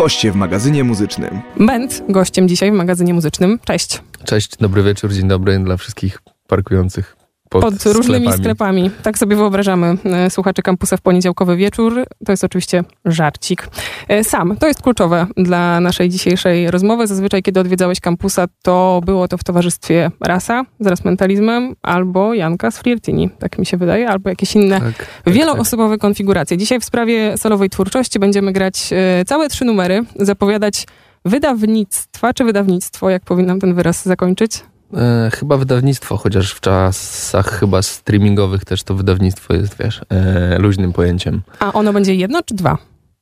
Goście 0.00 0.32
w 0.32 0.36
magazynie 0.36 0.84
muzycznym. 0.84 1.40
Bent 1.56 2.02
gościem 2.08 2.48
dzisiaj 2.48 2.70
w 2.70 2.74
magazynie 2.74 3.14
muzycznym. 3.14 3.58
Cześć. 3.64 4.02
Cześć, 4.24 4.56
dobry 4.56 4.82
wieczór, 4.82 5.12
dzień 5.12 5.28
dobry 5.28 5.58
dla 5.58 5.76
wszystkich 5.76 6.22
parkujących 6.48 7.16
pod, 7.50 7.64
Pod 7.64 7.86
różnymi 7.86 8.32
sklepami. 8.32 8.90
Tak 9.02 9.18
sobie 9.18 9.36
wyobrażamy 9.36 9.96
e, 10.04 10.30
słuchaczy 10.30 10.62
kampusa 10.62 10.96
w 10.96 11.00
poniedziałkowy 11.00 11.56
wieczór. 11.56 12.04
To 12.24 12.32
jest 12.32 12.44
oczywiście 12.44 12.84
żarcik. 13.04 13.68
E, 14.08 14.24
Sam, 14.24 14.56
to 14.56 14.66
jest 14.66 14.82
kluczowe 14.82 15.26
dla 15.36 15.80
naszej 15.80 16.08
dzisiejszej 16.08 16.70
rozmowy. 16.70 17.06
Zazwyczaj, 17.06 17.42
kiedy 17.42 17.60
odwiedzałeś 17.60 18.00
kampusa, 18.00 18.46
to 18.62 19.00
było 19.04 19.28
to 19.28 19.38
w 19.38 19.44
towarzystwie 19.44 20.10
Rasa 20.20 20.64
z 20.80 20.86
Rasmentalizmem 20.86 21.76
albo 21.82 22.34
Janka 22.34 22.70
z 22.70 22.78
Flirtini, 22.78 23.30
tak 23.38 23.58
mi 23.58 23.66
się 23.66 23.76
wydaje, 23.76 24.08
albo 24.08 24.28
jakieś 24.30 24.56
inne 24.56 24.80
Tak, 24.80 24.96
tak, 24.96 25.06
Wieloosobowe 25.34 25.98
konfiguracje. 25.98 26.56
Dzisiaj 26.56 26.80
w 26.80 26.84
sprawie 26.84 27.36
solowej 27.36 27.70
twórczości 27.70 28.18
będziemy 28.18 28.52
grać 28.52 28.90
e, 28.92 29.24
całe 29.24 29.48
trzy 29.48 29.64
numery, 29.64 30.04
zapowiadać 30.16 30.86
wydawnictwa, 31.24 32.34
czy 32.34 32.44
wydawnictwo, 32.44 33.10
jak 33.10 33.22
powinnam 33.22 33.60
ten 33.60 33.74
wyraz 33.74 34.04
zakończyć? 34.06 34.62
E, 34.94 35.30
chyba 35.34 35.56
wydawnictwo, 35.56 36.16
chociaż 36.16 36.52
w 36.52 36.60
czasach 36.60 37.46
chyba 37.60 37.82
streamingowych 37.82 38.64
też 38.64 38.82
to 38.82 38.94
wydawnictwo 38.94 39.54
jest, 39.54 39.76
wiesz, 39.78 40.00
e, 40.08 40.58
luźnym 40.58 40.92
pojęciem. 40.92 41.42
A 41.58 41.72
ono 41.72 41.92
będzie 41.92 42.14
jedno 42.14 42.42
czy 42.42 42.54
dwa? 42.54 42.78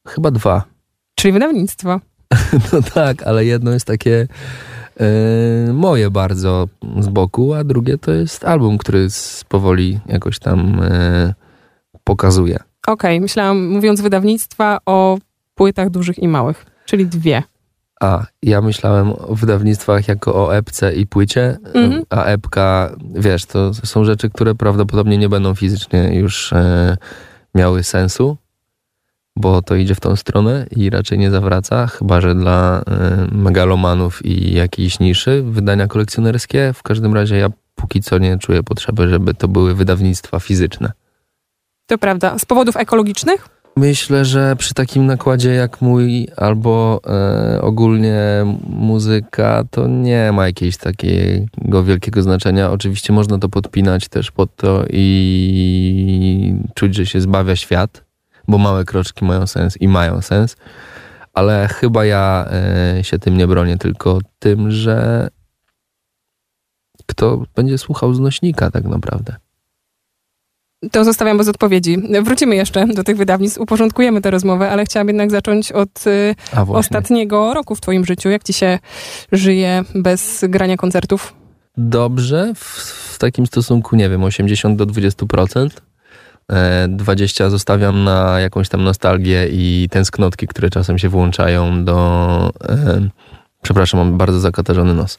Chyba 0.08 0.30
dwa. 0.30 0.64
Czyli 1.14 1.32
wydawnictwo. 1.32 2.00
No 2.72 2.82
tak, 2.94 3.22
ale 3.22 3.44
jedno 3.44 3.72
jest 3.72 3.86
takie 3.86 4.26
e, 5.00 5.72
moje 5.72 6.10
bardzo 6.10 6.68
z 7.00 7.08
boku, 7.08 7.54
a 7.54 7.64
drugie 7.64 7.98
to 7.98 8.12
jest 8.12 8.44
album, 8.44 8.78
który 8.78 9.08
powoli 9.48 10.00
jakoś 10.06 10.38
tam 10.38 10.80
e, 10.82 11.34
pokazuje. 12.04 12.58
Okej, 12.86 13.20
myślałam, 13.20 13.66
mówiąc 13.68 14.00
wydawnictwa, 14.00 14.78
o 14.86 15.18
płytach 15.54 15.90
dużych 15.90 16.18
i 16.18 16.28
małych, 16.28 16.66
czyli 16.84 17.06
dwie. 17.06 17.42
A, 18.00 18.26
ja 18.42 18.60
myślałem 18.60 19.12
o 19.12 19.34
wydawnictwach 19.34 20.08
jako 20.08 20.46
o 20.46 20.56
epce 20.56 20.94
i 20.94 21.06
płycie, 21.06 21.58
Mhm. 21.74 22.02
a 22.10 22.24
epka, 22.24 22.96
wiesz, 23.14 23.46
to 23.46 23.74
są 23.74 24.04
rzeczy, 24.04 24.30
które 24.30 24.54
prawdopodobnie 24.54 25.18
nie 25.18 25.28
będą 25.28 25.54
fizycznie 25.54 26.14
już 26.14 26.52
e, 26.52 26.96
miały 27.54 27.82
sensu, 27.82 28.36
bo 29.36 29.62
to 29.62 29.74
idzie 29.74 29.94
w 29.94 30.00
tą 30.00 30.16
stronę 30.16 30.66
i 30.70 30.90
raczej 30.90 31.18
nie 31.18 31.30
zawraca, 31.30 31.86
chyba 31.86 32.20
że 32.20 32.34
dla 32.34 32.80
e, 32.86 33.26
megalomanów 33.32 34.26
i 34.26 34.54
jakiejś 34.54 35.00
niszy 35.00 35.42
wydania 35.42 35.86
kolekcjonerskie. 35.86 36.72
W 36.74 36.82
każdym 36.82 37.14
razie 37.14 37.36
ja 37.36 37.48
póki 37.74 38.02
co 38.02 38.18
nie 38.18 38.38
czuję 38.38 38.62
potrzeby, 38.62 39.08
żeby 39.08 39.34
to 39.34 39.48
były 39.48 39.74
wydawnictwa 39.74 40.40
fizyczne. 40.40 40.92
To 41.86 41.98
prawda. 41.98 42.38
Z 42.38 42.44
powodów 42.44 42.76
ekologicznych? 42.76 43.48
Myślę, 43.78 44.24
że 44.24 44.56
przy 44.56 44.74
takim 44.74 45.06
nakładzie 45.06 45.50
jak 45.54 45.82
mój, 45.82 46.28
albo 46.36 47.00
e, 47.06 47.62
ogólnie 47.62 48.20
muzyka, 48.68 49.64
to 49.70 49.86
nie 49.86 50.32
ma 50.32 50.46
jakiegoś 50.46 50.76
takiego 50.76 51.84
wielkiego 51.84 52.22
znaczenia. 52.22 52.70
Oczywiście 52.70 53.12
można 53.12 53.38
to 53.38 53.48
podpinać 53.48 54.08
też 54.08 54.30
pod 54.30 54.56
to 54.56 54.84
i 54.90 56.54
czuć, 56.74 56.94
że 56.94 57.06
się 57.06 57.20
zbawia 57.20 57.56
świat, 57.56 58.04
bo 58.48 58.58
małe 58.58 58.84
kroczki 58.84 59.24
mają 59.24 59.46
sens 59.46 59.76
i 59.76 59.88
mają 59.88 60.20
sens, 60.20 60.56
ale 61.34 61.68
chyba 61.68 62.04
ja 62.04 62.48
e, 62.50 63.04
się 63.04 63.18
tym 63.18 63.36
nie 63.36 63.46
bronię, 63.46 63.78
tylko 63.78 64.18
tym, 64.38 64.70
że 64.70 65.28
kto 67.06 67.42
będzie 67.54 67.78
słuchał 67.78 68.14
znośnika 68.14 68.70
tak 68.70 68.84
naprawdę. 68.84 69.36
To 70.92 71.04
zostawiam 71.04 71.38
bez 71.38 71.48
odpowiedzi. 71.48 71.98
Wrócimy 72.22 72.56
jeszcze 72.56 72.86
do 72.86 73.04
tych 73.04 73.16
wydawnictw, 73.16 73.60
uporządkujemy 73.60 74.20
tę 74.20 74.30
rozmowę, 74.30 74.70
ale 74.70 74.84
chciałam 74.84 75.08
jednak 75.08 75.30
zacząć 75.30 75.72
od 75.72 76.06
y, 76.06 76.34
ostatniego 76.68 77.54
roku 77.54 77.74
w 77.74 77.80
twoim 77.80 78.04
życiu. 78.04 78.28
Jak 78.28 78.44
ci 78.44 78.52
się 78.52 78.78
żyje 79.32 79.84
bez 79.94 80.44
grania 80.48 80.76
koncertów? 80.76 81.34
dobrze, 81.78 82.52
w, 82.54 82.64
w 83.14 83.18
takim 83.18 83.46
stosunku, 83.46 83.96
nie 83.96 84.08
wiem, 84.08 84.24
80 84.24 84.76
do 84.76 84.86
20%. 84.86 85.68
E, 86.52 86.88
20 86.88 87.50
zostawiam 87.50 88.04
na 88.04 88.40
jakąś 88.40 88.68
tam 88.68 88.84
nostalgię 88.84 89.48
i 89.50 89.88
tęsknotki, 89.90 90.46
które 90.46 90.70
czasem 90.70 90.98
się 90.98 91.08
włączają 91.08 91.84
do. 91.84 92.50
Przepraszam, 93.68 94.00
mam 94.00 94.18
bardzo 94.18 94.40
zakatarzony 94.40 94.94
nos. 94.94 95.16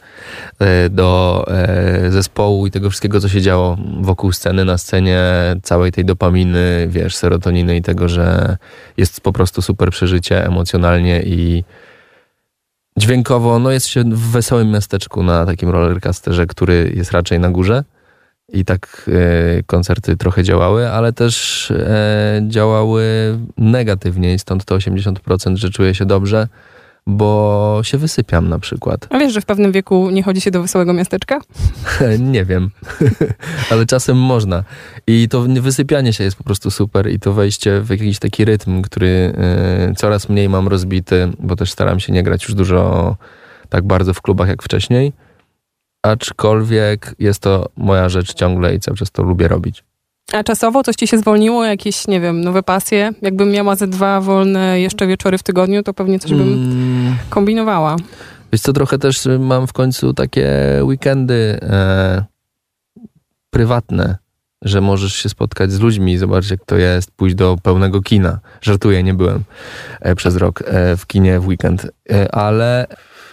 E, 0.59 0.89
do 0.89 1.45
e, 1.47 2.11
zespołu 2.11 2.67
i 2.67 2.71
tego 2.71 2.89
wszystkiego, 2.89 3.19
co 3.19 3.29
się 3.29 3.41
działo 3.41 3.77
wokół 4.01 4.31
sceny, 4.31 4.65
na 4.65 4.77
scenie, 4.77 5.21
całej 5.63 5.91
tej 5.91 6.05
dopaminy, 6.05 6.88
wiesz, 6.89 7.15
serotoniny 7.15 7.77
i 7.77 7.81
tego, 7.81 8.09
że 8.09 8.57
jest 8.97 9.21
po 9.21 9.33
prostu 9.33 9.61
super 9.61 9.91
przeżycie 9.91 10.45
emocjonalnie 10.45 11.21
i 11.25 11.63
dźwiękowo, 12.97 13.59
no 13.59 13.71
jest 13.71 13.88
się 13.88 14.03
w 14.03 14.31
wesołym 14.31 14.71
miasteczku 14.71 15.23
na 15.23 15.45
takim 15.45 15.69
rollercoasterze, 15.69 16.45
który 16.45 16.91
jest 16.95 17.11
raczej 17.11 17.39
na 17.39 17.49
górze. 17.49 17.83
I 18.53 18.65
tak 18.65 19.09
e, 19.59 19.63
koncerty 19.63 20.17
trochę 20.17 20.43
działały, 20.43 20.89
ale 20.89 21.13
też 21.13 21.73
działały 22.47 23.03
negatywnie 23.57 24.33
i 24.33 24.39
stąd 24.39 24.65
to 24.65 24.75
80%, 24.75 25.55
że 25.55 25.69
czuję 25.69 25.95
się 25.95 26.05
dobrze, 26.05 26.47
bo 27.09 27.79
się 27.83 27.97
wysypiam 27.97 28.49
na 28.49 28.59
przykład. 28.59 29.07
A 29.09 29.19
wiesz, 29.19 29.33
że 29.33 29.41
w 29.41 29.45
pewnym 29.45 29.71
wieku 29.71 30.09
nie 30.09 30.23
chodzi 30.23 30.41
się 30.41 30.51
do 30.51 30.61
wesołego 30.61 30.93
miasteczka? 30.93 31.39
nie 32.19 32.45
wiem, 32.45 32.69
ale 33.71 33.85
czasem 33.85 34.17
można. 34.17 34.63
I 35.07 35.27
to 35.29 35.41
wysypianie 35.41 36.13
się 36.13 36.23
jest 36.23 36.37
po 36.37 36.43
prostu 36.43 36.71
super 36.71 37.11
i 37.11 37.19
to 37.19 37.33
wejście 37.33 37.81
w 37.81 37.89
jakiś 37.89 38.19
taki 38.19 38.45
rytm, 38.45 38.81
który 38.81 39.33
e, 39.37 39.93
coraz 39.97 40.29
mniej 40.29 40.49
mam 40.49 40.67
rozbity, 40.67 41.31
bo 41.39 41.55
też 41.55 41.71
staram 41.71 41.99
się 41.99 42.13
nie 42.13 42.23
grać 42.23 42.43
już 42.43 42.53
dużo 42.53 43.15
tak 43.69 43.83
bardzo 43.83 44.13
w 44.13 44.21
klubach 44.21 44.47
jak 44.47 44.63
wcześniej. 44.63 45.13
Aczkolwiek 46.03 47.15
jest 47.19 47.39
to 47.39 47.69
moja 47.77 48.09
rzecz 48.09 48.33
ciągle 48.33 48.75
i 48.75 48.79
cały 48.79 48.97
czas 48.97 49.11
to 49.11 49.23
lubię 49.23 49.47
robić. 49.47 49.83
A 50.33 50.43
czasowo 50.43 50.83
coś 50.83 50.95
ci 50.95 51.07
się 51.07 51.17
zwolniło? 51.17 51.65
Jakieś, 51.65 52.07
nie 52.07 52.19
wiem, 52.21 52.41
nowe 52.41 52.63
pasje? 52.63 53.11
Jakbym 53.21 53.51
miała 53.51 53.75
ze 53.75 53.87
dwa 53.87 54.21
wolne 54.21 54.79
jeszcze 54.79 55.07
wieczory 55.07 55.37
w 55.37 55.43
tygodniu, 55.43 55.83
to 55.83 55.93
pewnie 55.93 56.19
coś 56.19 56.31
bym 56.31 56.41
Mm, 56.41 56.98
kombinowała. 57.30 57.96
Wiesz 58.52 58.62
co, 58.62 58.74
trochę 58.74 58.97
też 58.97 59.28
mam 59.40 59.68
w 59.68 59.74
końcu 59.74 60.13
takie 60.13 60.50
weekendy 60.84 61.59
e, 61.62 62.24
prywatne, 63.50 64.18
że 64.62 64.81
możesz 64.81 65.13
się 65.13 65.30
spotkać 65.30 65.72
z 65.72 65.80
ludźmi, 65.80 66.18
zobaczyć 66.18 66.52
jak 66.52 66.66
to 66.66 66.78
jest, 66.78 67.12
pójść 67.12 67.35
do 67.35 67.57
pełnego 67.63 68.02
kina. 68.02 68.40
Żartuję, 68.62 69.03
nie 69.03 69.13
byłem 69.13 69.44
e, 70.02 70.16
przez 70.16 70.35
rok 70.35 70.63
e, 70.66 70.97
w 70.97 71.07
kinie 71.07 71.40
w 71.40 71.47
weekend, 71.47 71.88
e, 72.12 72.35
ale 72.35 72.88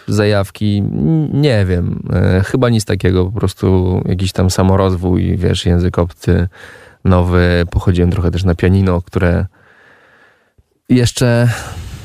zajawki, 0.07 0.81
nie 1.33 1.65
wiem, 1.65 2.09
chyba 2.45 2.69
nic 2.69 2.85
takiego, 2.85 3.25
po 3.25 3.31
prostu 3.31 4.01
jakiś 4.05 4.31
tam 4.31 4.49
samorozwój, 4.49 5.37
wiesz, 5.37 5.65
język 5.65 5.99
obcy, 5.99 6.47
nowy, 7.05 7.63
pochodziłem 7.71 8.11
trochę 8.11 8.31
też 8.31 8.43
na 8.43 8.55
pianino, 8.55 9.01
które 9.01 9.45
jeszcze 10.89 11.49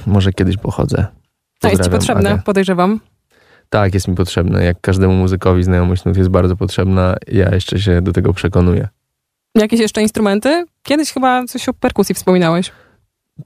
może 0.06 0.32
kiedyś 0.32 0.56
pochodzę. 0.56 1.06
A 1.62 1.68
jest 1.70 1.84
ci 1.84 1.90
potrzebne, 1.90 2.30
Agę. 2.30 2.42
podejrzewam. 2.44 3.00
Tak, 3.70 3.94
jest 3.94 4.08
mi 4.08 4.14
potrzebne. 4.14 4.64
Jak 4.64 4.80
każdemu 4.80 5.14
muzykowi 5.14 5.62
znajomość 5.64 6.04
nut 6.04 6.16
jest 6.16 6.30
bardzo 6.30 6.56
potrzebna. 6.56 7.16
Ja 7.28 7.54
jeszcze 7.54 7.78
się 7.80 8.02
do 8.02 8.12
tego 8.12 8.32
przekonuję. 8.32 8.88
Jakieś 9.54 9.80
jeszcze 9.80 10.02
instrumenty? 10.02 10.66
Kiedyś 10.82 11.12
chyba 11.12 11.44
coś 11.44 11.68
o 11.68 11.74
perkusji 11.74 12.14
wspominałeś. 12.14 12.72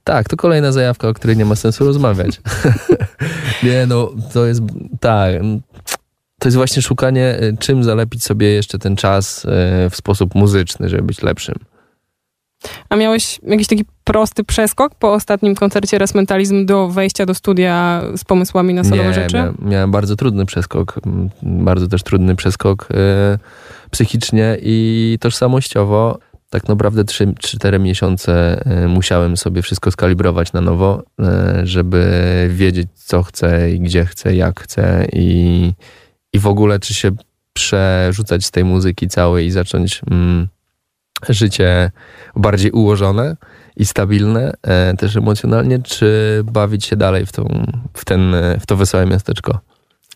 Tak, 0.03 0.29
to 0.29 0.37
kolejna 0.37 0.71
zajawka, 0.71 1.07
o 1.07 1.13
której 1.13 1.37
nie 1.37 1.45
ma 1.45 1.55
sensu 1.55 1.85
rozmawiać. 1.85 2.41
nie, 3.63 3.85
no, 3.85 4.11
to 4.33 4.45
jest, 4.45 4.61
tak, 4.99 5.33
to 6.39 6.47
jest 6.47 6.57
właśnie 6.57 6.81
szukanie, 6.81 7.39
y, 7.41 7.57
czym 7.59 7.83
zalepić 7.83 8.23
sobie 8.23 8.47
jeszcze 8.47 8.79
ten 8.79 8.95
czas 8.95 9.45
y, 9.45 9.49
w 9.89 9.95
sposób 9.95 10.35
muzyczny, 10.35 10.89
żeby 10.89 11.03
być 11.03 11.21
lepszym. 11.21 11.55
A 12.89 12.95
miałeś 12.95 13.39
jakiś 13.43 13.67
taki 13.67 13.85
prosty 14.03 14.43
przeskok 14.43 14.95
po 14.95 15.13
ostatnim 15.13 15.55
koncercie 15.55 15.97
Resmentalizm 15.97 16.65
do 16.65 16.87
wejścia 16.87 17.25
do 17.25 17.33
studia 17.33 18.01
z 18.17 18.23
pomysłami 18.23 18.73
na 18.73 18.83
solowe 18.83 19.09
nie, 19.09 19.13
rzeczy? 19.13 19.35
Miałem, 19.35 19.57
miałem 19.61 19.91
bardzo 19.91 20.15
trudny 20.15 20.45
przeskok, 20.45 20.99
bardzo 21.43 21.87
też 21.87 22.03
trudny 22.03 22.35
przeskok 22.35 22.87
y, 22.91 22.95
psychicznie 23.91 24.57
i 24.61 25.17
tożsamościowo. 25.21 26.19
Tak 26.49 26.67
naprawdę 26.67 27.03
3-4 27.03 27.79
miesiące 27.79 28.61
y, 28.83 28.87
musiałem 28.87 29.37
sobie 29.37 29.61
wszystko 29.61 29.91
skalibrować 29.91 30.53
na 30.53 30.61
nowo, 30.61 31.03
y, 31.19 31.23
żeby 31.67 32.47
wiedzieć, 32.51 32.87
co 32.93 33.23
chcę 33.23 33.71
i 33.71 33.79
gdzie 33.79 34.05
chcę, 34.05 34.35
jak 34.35 34.59
chcę 34.59 35.07
i, 35.13 35.71
i 36.33 36.39
w 36.39 36.47
ogóle, 36.47 36.79
czy 36.79 36.93
się 36.93 37.11
przerzucać 37.53 38.45
z 38.45 38.51
tej 38.51 38.63
muzyki 38.63 39.07
całej 39.07 39.45
i 39.45 39.51
zacząć 39.51 40.01
mm, 40.11 40.47
życie 41.29 41.91
bardziej 42.35 42.71
ułożone 42.71 43.35
i 43.75 43.85
stabilne, 43.85 44.53
e, 44.63 44.93
też 44.97 45.15
emocjonalnie, 45.15 45.79
czy 45.79 46.41
bawić 46.45 46.85
się 46.85 46.95
dalej 46.95 47.25
w, 47.25 47.31
tą, 47.31 47.65
w, 47.93 48.05
ten, 48.05 48.35
w 48.59 48.65
to 48.65 48.75
wesołe 48.75 49.05
miasteczko? 49.05 49.59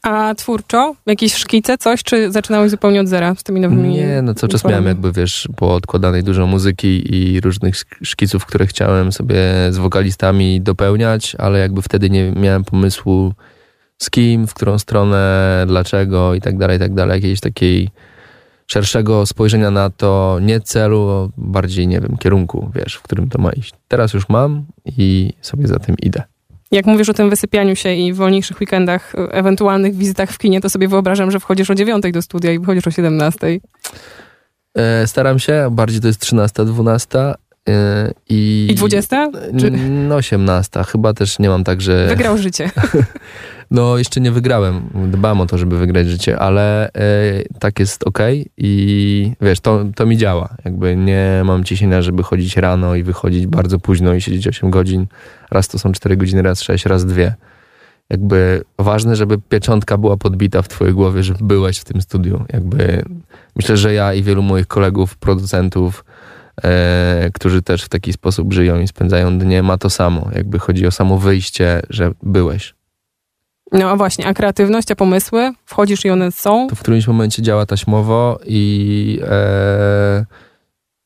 A 0.04 0.36
twórczo? 0.36 0.96
Jakieś 1.06 1.36
szkice, 1.36 1.78
coś? 1.78 2.04
Czy 2.04 2.32
zaczynałeś 2.32 2.72
zupełnie 2.72 3.02
od 3.02 3.08
zera 3.08 3.36
z 3.36 3.44
tymi 3.44 3.62
nowymi 3.62 3.90
Nie, 3.90 4.22
no 4.22 4.34
cały 4.34 4.52
czas 4.52 4.66
miałem 4.66 4.86
jakby, 4.86 5.12
wiesz, 5.12 5.48
po 5.56 5.76
odkładanej 5.76 6.24
dużo 6.24 6.48
muzyki 6.48 7.16
i 7.16 7.42
różnych 7.42 7.76
szkiców, 8.04 8.46
które 8.46 8.68
chciałem 8.68 9.12
sobie 9.12 9.38
z 9.70 9.78
wokalistami 9.78 10.62
dopełniać, 10.62 11.36
ale 11.40 11.60
jakby 11.60 11.82
wtedy 11.82 12.10
nie 12.10 12.32
miałem 12.32 12.64
pomysłu 12.64 13.34
z 13.98 14.10
kim, 14.10 14.48
w 14.48 14.54
którą 14.54 14.80
stronę, 14.80 15.64
dlaczego 15.68 16.34
i 16.34 16.42
tak 16.42 16.58
dalej, 16.58 16.78
i 16.78 16.80
tak 16.80 16.94
dalej. 16.94 17.16
Jakiejś 17.16 17.40
takiej 17.40 17.90
szerszego 18.72 19.26
spojrzenia 19.26 19.72
na 19.72 19.90
to, 19.90 20.38
nie 20.42 20.60
celu, 20.60 21.32
bardziej, 21.38 21.88
nie 21.88 22.02
wiem, 22.02 22.18
kierunku, 22.18 22.72
wiesz, 22.76 22.96
w 22.96 23.02
którym 23.02 23.30
to 23.30 23.42
ma 23.42 23.52
iść. 23.52 23.74
Teraz 23.88 24.14
już 24.14 24.30
mam 24.30 24.66
i 24.98 25.34
sobie 25.42 25.68
za 25.68 25.80
tym 25.80 25.96
idę. 26.02 26.24
Jak 26.72 26.86
mówisz 26.86 27.10
o 27.10 27.14
tym 27.14 27.30
wysypianiu 27.30 27.76
się 27.76 27.94
i 27.94 28.14
wolniejszych 28.14 28.62
weekendach, 28.62 29.14
ewentualnych 29.32 29.96
wizytach 29.96 30.32
w 30.32 30.38
kinie, 30.38 30.62
to 30.62 30.70
sobie 30.70 30.88
wyobrażam, 30.88 31.32
że 31.32 31.40
wchodzisz 31.40 31.70
o 31.70 31.76
9 31.76 32.04
do 32.14 32.22
studia 32.22 32.52
i 32.52 32.60
wychodzisz 32.60 32.88
o 32.88 32.92
17. 32.92 33.60
E, 34.76 35.08
staram 35.08 35.40
się, 35.40 35.70
bardziej 35.72 36.02
to 36.02 36.08
jest 36.08 36.22
13, 36.22 36.66
12 36.66 37.20
e, 37.20 37.36
i... 38.30 38.68
I 38.72 38.76
20? 38.76 39.32
Czy- 39.60 39.72
No 39.90 40.16
18. 40.16 40.84
Chyba 40.84 41.14
też 41.14 41.40
nie 41.40 41.50
mam 41.50 41.64
tak, 41.64 41.82
że... 41.82 42.08
Wygrał 42.08 42.38
życie. 42.38 42.70
No 43.72 43.98
jeszcze 43.98 44.22
nie 44.22 44.32
wygrałem. 44.32 44.90
Dbam 45.12 45.42
o 45.42 45.46
to, 45.46 45.58
żeby 45.58 45.78
wygrać 45.78 46.08
życie, 46.08 46.40
ale 46.40 46.88
e, 46.88 46.92
tak 47.60 47.80
jest 47.80 48.08
ok 48.08 48.20
i 48.58 49.34
wiesz, 49.42 49.60
to, 49.60 49.86
to 49.96 50.06
mi 50.06 50.18
działa. 50.18 50.50
Jakby 50.66 50.96
nie 50.96 51.42
mam 51.46 51.64
ciśnienia, 51.64 52.02
żeby 52.02 52.24
chodzić 52.24 52.58
rano 52.58 52.96
i 52.96 53.04
wychodzić 53.04 53.48
bardzo 53.48 53.80
późno 53.80 54.14
i 54.14 54.22
siedzieć 54.22 54.48
8 54.48 54.70
godzin. 54.70 55.08
Raz 55.52 55.68
to 55.68 55.80
są 55.80 55.92
4 55.92 56.18
godziny, 56.18 56.42
raz 56.42 56.62
6, 56.62 56.86
raz 56.86 57.06
2. 57.06 57.22
Jakby 58.10 58.64
ważne, 58.80 59.16
żeby 59.16 59.38
pieczątka 59.50 59.98
była 59.98 60.18
podbita 60.18 60.62
w 60.62 60.68
twojej 60.68 60.94
głowie, 60.94 61.24
że 61.24 61.34
byłeś 61.42 61.78
w 61.80 61.84
tym 61.84 62.02
studiu. 62.02 62.46
Jakby 62.54 63.04
myślę, 63.56 63.78
że 63.78 63.94
ja 63.94 64.14
i 64.14 64.24
wielu 64.24 64.42
moich 64.44 64.68
kolegów, 64.68 65.18
producentów, 65.18 66.06
którzy 67.34 67.62
też 67.62 67.84
w 67.84 67.90
taki 67.90 68.14
sposób 68.14 68.54
żyją 68.54 68.80
i 68.80 68.88
spędzają 68.88 69.40
dnie, 69.40 69.64
ma 69.64 69.78
to 69.78 69.90
samo. 69.90 70.30
Jakby 70.36 70.60
chodzi 70.60 70.88
o 70.88 70.92
samo 70.92 71.18
wyjście, 71.18 71.82
że 71.90 72.12
byłeś. 72.24 72.74
No 73.72 73.90
a 73.90 73.96
właśnie, 73.96 74.28
a 74.28 74.34
kreatywność, 74.34 74.92
a 74.92 74.96
pomysły? 74.96 75.54
Wchodzisz 75.66 76.06
i 76.06 76.10
one 76.10 76.32
są? 76.32 76.68
to 76.68 76.76
w 76.76 76.80
którymś 76.80 77.08
momencie 77.08 77.42
działa 77.42 77.66
taśmowo 77.66 78.40
i, 78.46 79.20
e, 79.30 80.26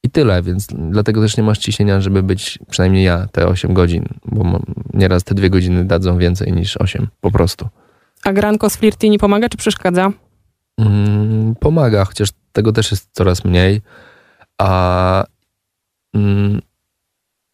i 0.03 0.09
tyle, 0.09 0.41
więc 0.41 0.67
dlatego 0.89 1.21
też 1.21 1.37
nie 1.37 1.43
masz 1.43 1.57
ciśnienia, 1.57 2.01
żeby 2.01 2.23
być 2.23 2.59
przynajmniej 2.69 3.03
ja 3.03 3.27
te 3.31 3.47
8 3.47 3.73
godzin, 3.73 4.05
bo 4.25 4.59
nieraz 4.93 5.23
te 5.23 5.35
dwie 5.35 5.49
godziny 5.49 5.85
dadzą 5.85 6.17
więcej 6.17 6.53
niż 6.53 6.77
8, 6.77 7.07
po 7.21 7.31
prostu. 7.31 7.67
A 8.23 8.33
granko 8.33 8.69
z 8.69 8.75
flirty 8.75 9.09
nie 9.09 9.19
pomaga, 9.19 9.49
czy 9.49 9.57
przeszkadza? 9.57 10.11
Mm, 10.77 11.55
pomaga, 11.55 12.05
chociaż 12.05 12.29
tego 12.51 12.71
też 12.71 12.91
jest 12.91 13.09
coraz 13.11 13.45
mniej, 13.45 13.81
a 14.57 15.23
mm, 16.15 16.61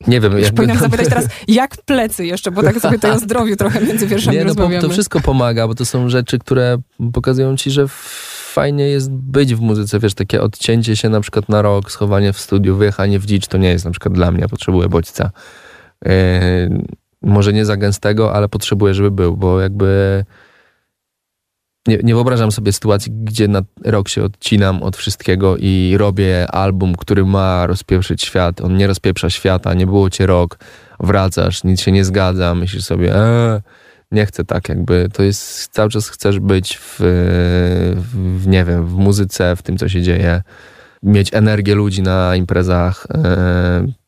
nie 0.07 0.21
wiem, 0.21 0.33
Już 0.33 0.41
jakby... 0.41 0.55
powinnam 0.55 0.77
zapytać 0.77 1.09
teraz, 1.09 1.27
jak 1.47 1.77
plecy 1.77 2.25
jeszcze, 2.25 2.51
bo 2.51 2.63
tak 2.63 2.79
sobie 2.79 2.95
tutaj 2.95 3.11
o 3.11 3.19
zdrowiu 3.19 3.55
trochę 3.55 3.81
między 3.81 4.07
wierszami 4.07 4.37
Nie, 4.37 4.43
no, 4.43 4.47
rozmawiamy. 4.47 4.81
to 4.81 4.89
wszystko 4.89 5.19
pomaga, 5.19 5.67
bo 5.67 5.75
to 5.75 5.85
są 5.85 6.09
rzeczy, 6.09 6.39
które 6.39 6.77
pokazują 7.13 7.57
ci, 7.57 7.71
że 7.71 7.85
fajnie 8.53 8.87
jest 8.87 9.11
być 9.11 9.55
w 9.55 9.61
muzyce. 9.61 9.99
Wiesz, 9.99 10.13
takie 10.13 10.41
odcięcie 10.41 10.95
się 10.95 11.09
na 11.09 11.21
przykład 11.21 11.49
na 11.49 11.61
rok, 11.61 11.91
schowanie 11.91 12.33
w 12.33 12.39
studiu, 12.39 12.75
wyjechanie 12.75 13.19
w 13.19 13.25
dzicz, 13.25 13.47
to 13.47 13.57
nie 13.57 13.69
jest 13.69 13.85
na 13.85 13.91
przykład 13.91 14.13
dla 14.13 14.31
mnie. 14.31 14.47
Potrzebuję 14.47 14.89
bodźca. 14.89 15.31
Yy, 16.05 16.11
może 17.21 17.53
nie 17.53 17.65
za 17.65 17.77
gęstego, 17.77 18.33
ale 18.33 18.49
potrzebuję, 18.49 18.93
żeby 18.93 19.11
był, 19.11 19.37
bo 19.37 19.61
jakby 19.61 20.25
nie, 21.87 21.97
nie 22.03 22.15
wyobrażam 22.15 22.51
sobie 22.51 22.73
sytuacji, 22.73 23.11
gdzie 23.11 23.47
na 23.47 23.61
rok 23.85 24.09
się 24.09 24.23
odcinam 24.23 24.83
od 24.83 24.97
wszystkiego 24.97 25.57
i 25.57 25.95
robię 25.97 26.51
album, 26.51 26.95
który 26.95 27.25
ma 27.25 27.67
rozpieprzyć 27.67 28.23
świat. 28.23 28.61
On 28.61 28.77
nie 28.77 28.87
rozpieprza 28.87 29.29
świata, 29.29 29.73
nie 29.73 29.85
było 29.85 30.09
cię 30.09 30.25
rok, 30.25 30.59
wracasz, 30.99 31.63
nic 31.63 31.81
się 31.81 31.91
nie 31.91 32.05
zgadza, 32.05 32.55
myślisz 32.55 32.83
sobie, 32.83 33.15
eee, 33.15 33.61
nie 34.11 34.25
chcę 34.25 34.45
tak, 34.45 34.69
jakby 34.69 35.09
to 35.13 35.23
jest, 35.23 35.67
cały 35.67 35.89
czas 35.89 36.09
chcesz 36.09 36.39
być 36.39 36.77
w, 36.77 36.95
w, 38.13 38.47
nie 38.47 38.65
wiem, 38.65 38.87
w 38.87 38.93
muzyce, 38.93 39.55
w 39.55 39.61
tym, 39.61 39.77
co 39.77 39.89
się 39.89 40.01
dzieje, 40.01 40.41
mieć 41.03 41.33
energię 41.33 41.75
ludzi 41.75 42.01
na 42.01 42.35
imprezach. 42.35 43.07
e, 43.13 44.00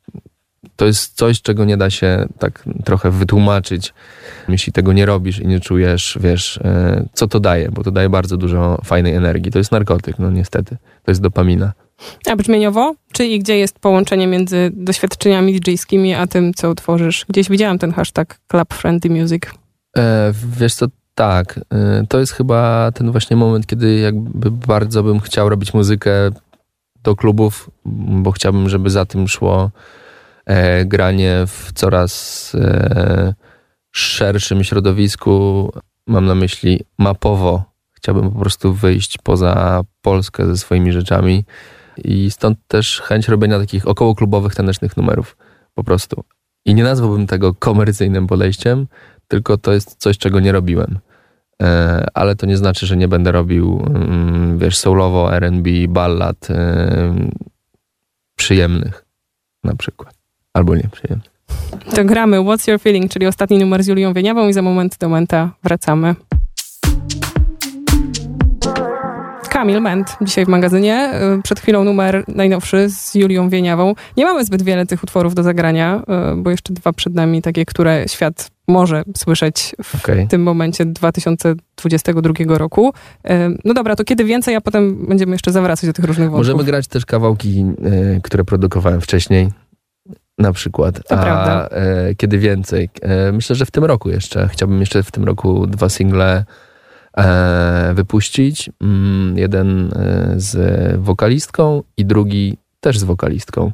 To 0.76 0.86
jest 0.86 1.18
coś, 1.18 1.42
czego 1.42 1.66
nie 1.66 1.78
da 1.78 1.90
się 1.90 2.26
tak 2.40 2.64
trochę 2.86 3.12
wytłumaczyć, 3.12 3.94
jeśli 4.50 4.74
tego 4.74 4.94
nie 4.94 5.06
robisz 5.06 5.40
i 5.40 5.48
nie 5.48 5.60
czujesz, 5.60 6.18
wiesz, 6.22 6.58
e, 6.58 7.06
co 7.14 7.28
to 7.28 7.40
daje, 7.40 7.70
bo 7.72 7.84
to 7.84 7.92
daje 7.92 8.10
bardzo 8.10 8.38
dużo 8.38 8.82
fajnej 8.86 9.16
energii. 9.16 9.52
To 9.52 9.58
jest 9.58 9.72
narkotyk, 9.72 10.20
no 10.20 10.32
niestety. 10.32 10.78
To 11.04 11.12
jest 11.12 11.22
dopamina. 11.22 11.74
A 12.30 12.36
brzmieniowo? 12.36 12.96
Czy 13.12 13.26
i 13.26 13.40
gdzie 13.40 13.58
jest 13.58 13.80
połączenie 13.80 14.28
między 14.28 14.72
doświadczeniami 14.74 15.60
DJ-skimi, 15.60 16.14
a 16.14 16.28
tym, 16.28 16.54
co 16.54 16.70
utworzysz? 16.70 17.26
Gdzieś 17.30 17.50
widziałam 17.50 17.80
ten 17.80 17.92
hashtag 17.92 18.40
Club 18.48 18.74
Friendly 18.74 19.22
Music. 19.22 19.44
E, 19.98 20.34
wiesz 20.60 20.76
co, 20.76 20.86
tak. 21.16 21.60
E, 21.74 22.06
to 22.10 22.20
jest 22.20 22.32
chyba 22.32 22.92
ten 22.92 23.12
właśnie 23.12 23.36
moment, 23.36 23.68
kiedy 23.68 23.96
jakby 23.96 24.52
bardzo 24.52 25.04
bym 25.04 25.20
chciał 25.20 25.50
robić 25.50 25.74
muzykę 25.74 26.12
do 27.04 27.16
klubów, 27.16 27.70
bo 27.86 28.32
chciałbym, 28.32 28.70
żeby 28.70 28.90
za 28.90 29.06
tym 29.06 29.28
szło 29.28 29.72
granie 30.86 31.44
w 31.48 31.72
coraz 31.74 32.52
e, 32.56 33.34
szerszym 33.92 34.64
środowisku. 34.64 35.72
Mam 36.08 36.26
na 36.26 36.36
myśli 36.36 36.80
mapowo. 36.98 37.64
Chciałbym 37.92 38.32
po 38.32 38.40
prostu 38.40 38.74
wyjść 38.74 39.18
poza 39.24 39.84
Polskę 40.02 40.46
ze 40.46 40.58
swoimi 40.58 40.92
rzeczami 40.92 41.46
i 41.98 42.32
stąd 42.32 42.58
też 42.68 43.02
chęć 43.02 43.28
robienia 43.28 43.60
takich 43.60 43.88
okołoklubowych, 43.88 44.56
tanecznych 44.56 44.98
numerów. 44.98 45.38
Po 45.74 45.84
prostu. 45.84 46.24
I 46.66 46.76
nie 46.76 46.84
nazwałbym 46.84 47.28
tego 47.28 47.54
komercyjnym 47.54 48.28
podejściem, 48.28 48.88
tylko 49.28 49.58
to 49.58 49.74
jest 49.74 49.96
coś, 49.96 50.18
czego 50.18 50.40
nie 50.40 50.52
robiłem. 50.52 51.00
E, 51.62 52.06
ale 52.14 52.36
to 52.36 52.46
nie 52.46 52.58
znaczy, 52.58 52.86
że 52.86 52.98
nie 52.98 53.08
będę 53.08 53.32
robił, 53.32 53.86
mm, 53.88 54.58
wiesz, 54.58 54.78
soulowo, 54.78 55.36
R&B, 55.36 55.70
ballad 55.90 56.50
e, 56.50 57.16
przyjemnych 58.36 59.06
na 59.64 59.76
przykład. 59.76 60.23
Albo 60.54 60.76
nieprzyjemnych. 60.76 61.32
To 61.96 62.06
gramy 62.06 62.38
What's 62.38 62.70
Your 62.72 62.80
Feeling, 62.82 63.12
czyli 63.12 63.28
ostatni 63.28 63.58
numer 63.58 63.84
z 63.84 63.88
Julią 63.88 64.14
Wieniawą 64.14 64.48
i 64.48 64.54
za 64.54 64.62
moment 64.62 64.98
do 65.00 65.10
Menta 65.10 65.52
wracamy. 65.64 66.16
Kamil 69.50 69.82
Ment 69.82 70.18
dzisiaj 70.22 70.46
w 70.46 70.48
magazynie. 70.48 71.12
Y, 71.40 71.42
Przed 71.42 71.60
chwilą 71.60 71.84
numer 71.84 72.24
najnowszy 72.28 72.90
z 72.90 73.16
Julią 73.16 73.50
Wieniawą. 73.50 73.94
Nie 74.18 74.26
mamy 74.26 74.46
zbyt 74.46 74.62
wiele 74.62 74.86
tych 74.86 75.04
utworów 75.04 75.36
do 75.36 75.44
zagrania, 75.44 76.02
y, 76.34 76.36
bo 76.42 76.50
jeszcze 76.50 76.74
dwa 76.74 76.94
przed 76.94 77.14
nami, 77.16 77.42
takie, 77.42 77.66
które 77.66 78.06
świat 78.08 78.52
może 78.68 79.04
słyszeć 79.18 79.76
w 79.84 79.96
Okej. 79.96 80.28
tym 80.28 80.44
momencie 80.44 80.86
2022 80.86 82.58
roku. 82.58 82.94
Y, 83.26 83.30
No 83.66 83.74
dobra, 83.74 83.96
to 83.96 84.04
kiedy 84.04 84.24
więcej, 84.24 84.56
a 84.56 84.62
potem 84.62 85.06
będziemy 85.08 85.32
jeszcze 85.32 85.52
zawracać 85.52 85.86
do 85.88 85.94
tych 85.94 86.06
różnych 86.06 86.30
wątków. 86.32 86.48
Możemy 86.48 86.64
grać 86.64 86.88
też 86.88 87.06
kawałki, 87.06 87.66
które 88.24 88.44
produkowałem 88.44 89.02
wcześniej. 89.02 89.50
Na 90.38 90.54
przykład. 90.54 91.08
To 91.08 91.16
A 91.16 91.24
prawda. 91.24 91.68
e, 91.72 92.16
kiedy 92.16 92.38
więcej? 92.38 92.90
E, 93.02 93.32
myślę, 93.32 93.56
że 93.56 93.66
w 93.66 93.72
tym 93.72 93.84
roku 93.84 94.10
jeszcze. 94.10 94.48
Chciałbym 94.48 94.80
jeszcze 94.80 95.04
w 95.04 95.12
tym 95.12 95.24
roku 95.24 95.68
dwa 95.68 95.90
single 95.90 96.46
e, 97.18 97.92
wypuścić. 97.94 98.70
Mm, 98.82 99.38
jeden 99.38 99.92
z 100.36 100.56
wokalistką 101.02 101.84
i 101.98 102.06
drugi 102.06 102.58
też 102.80 103.00
z 103.00 103.04
wokalistką. 103.04 103.72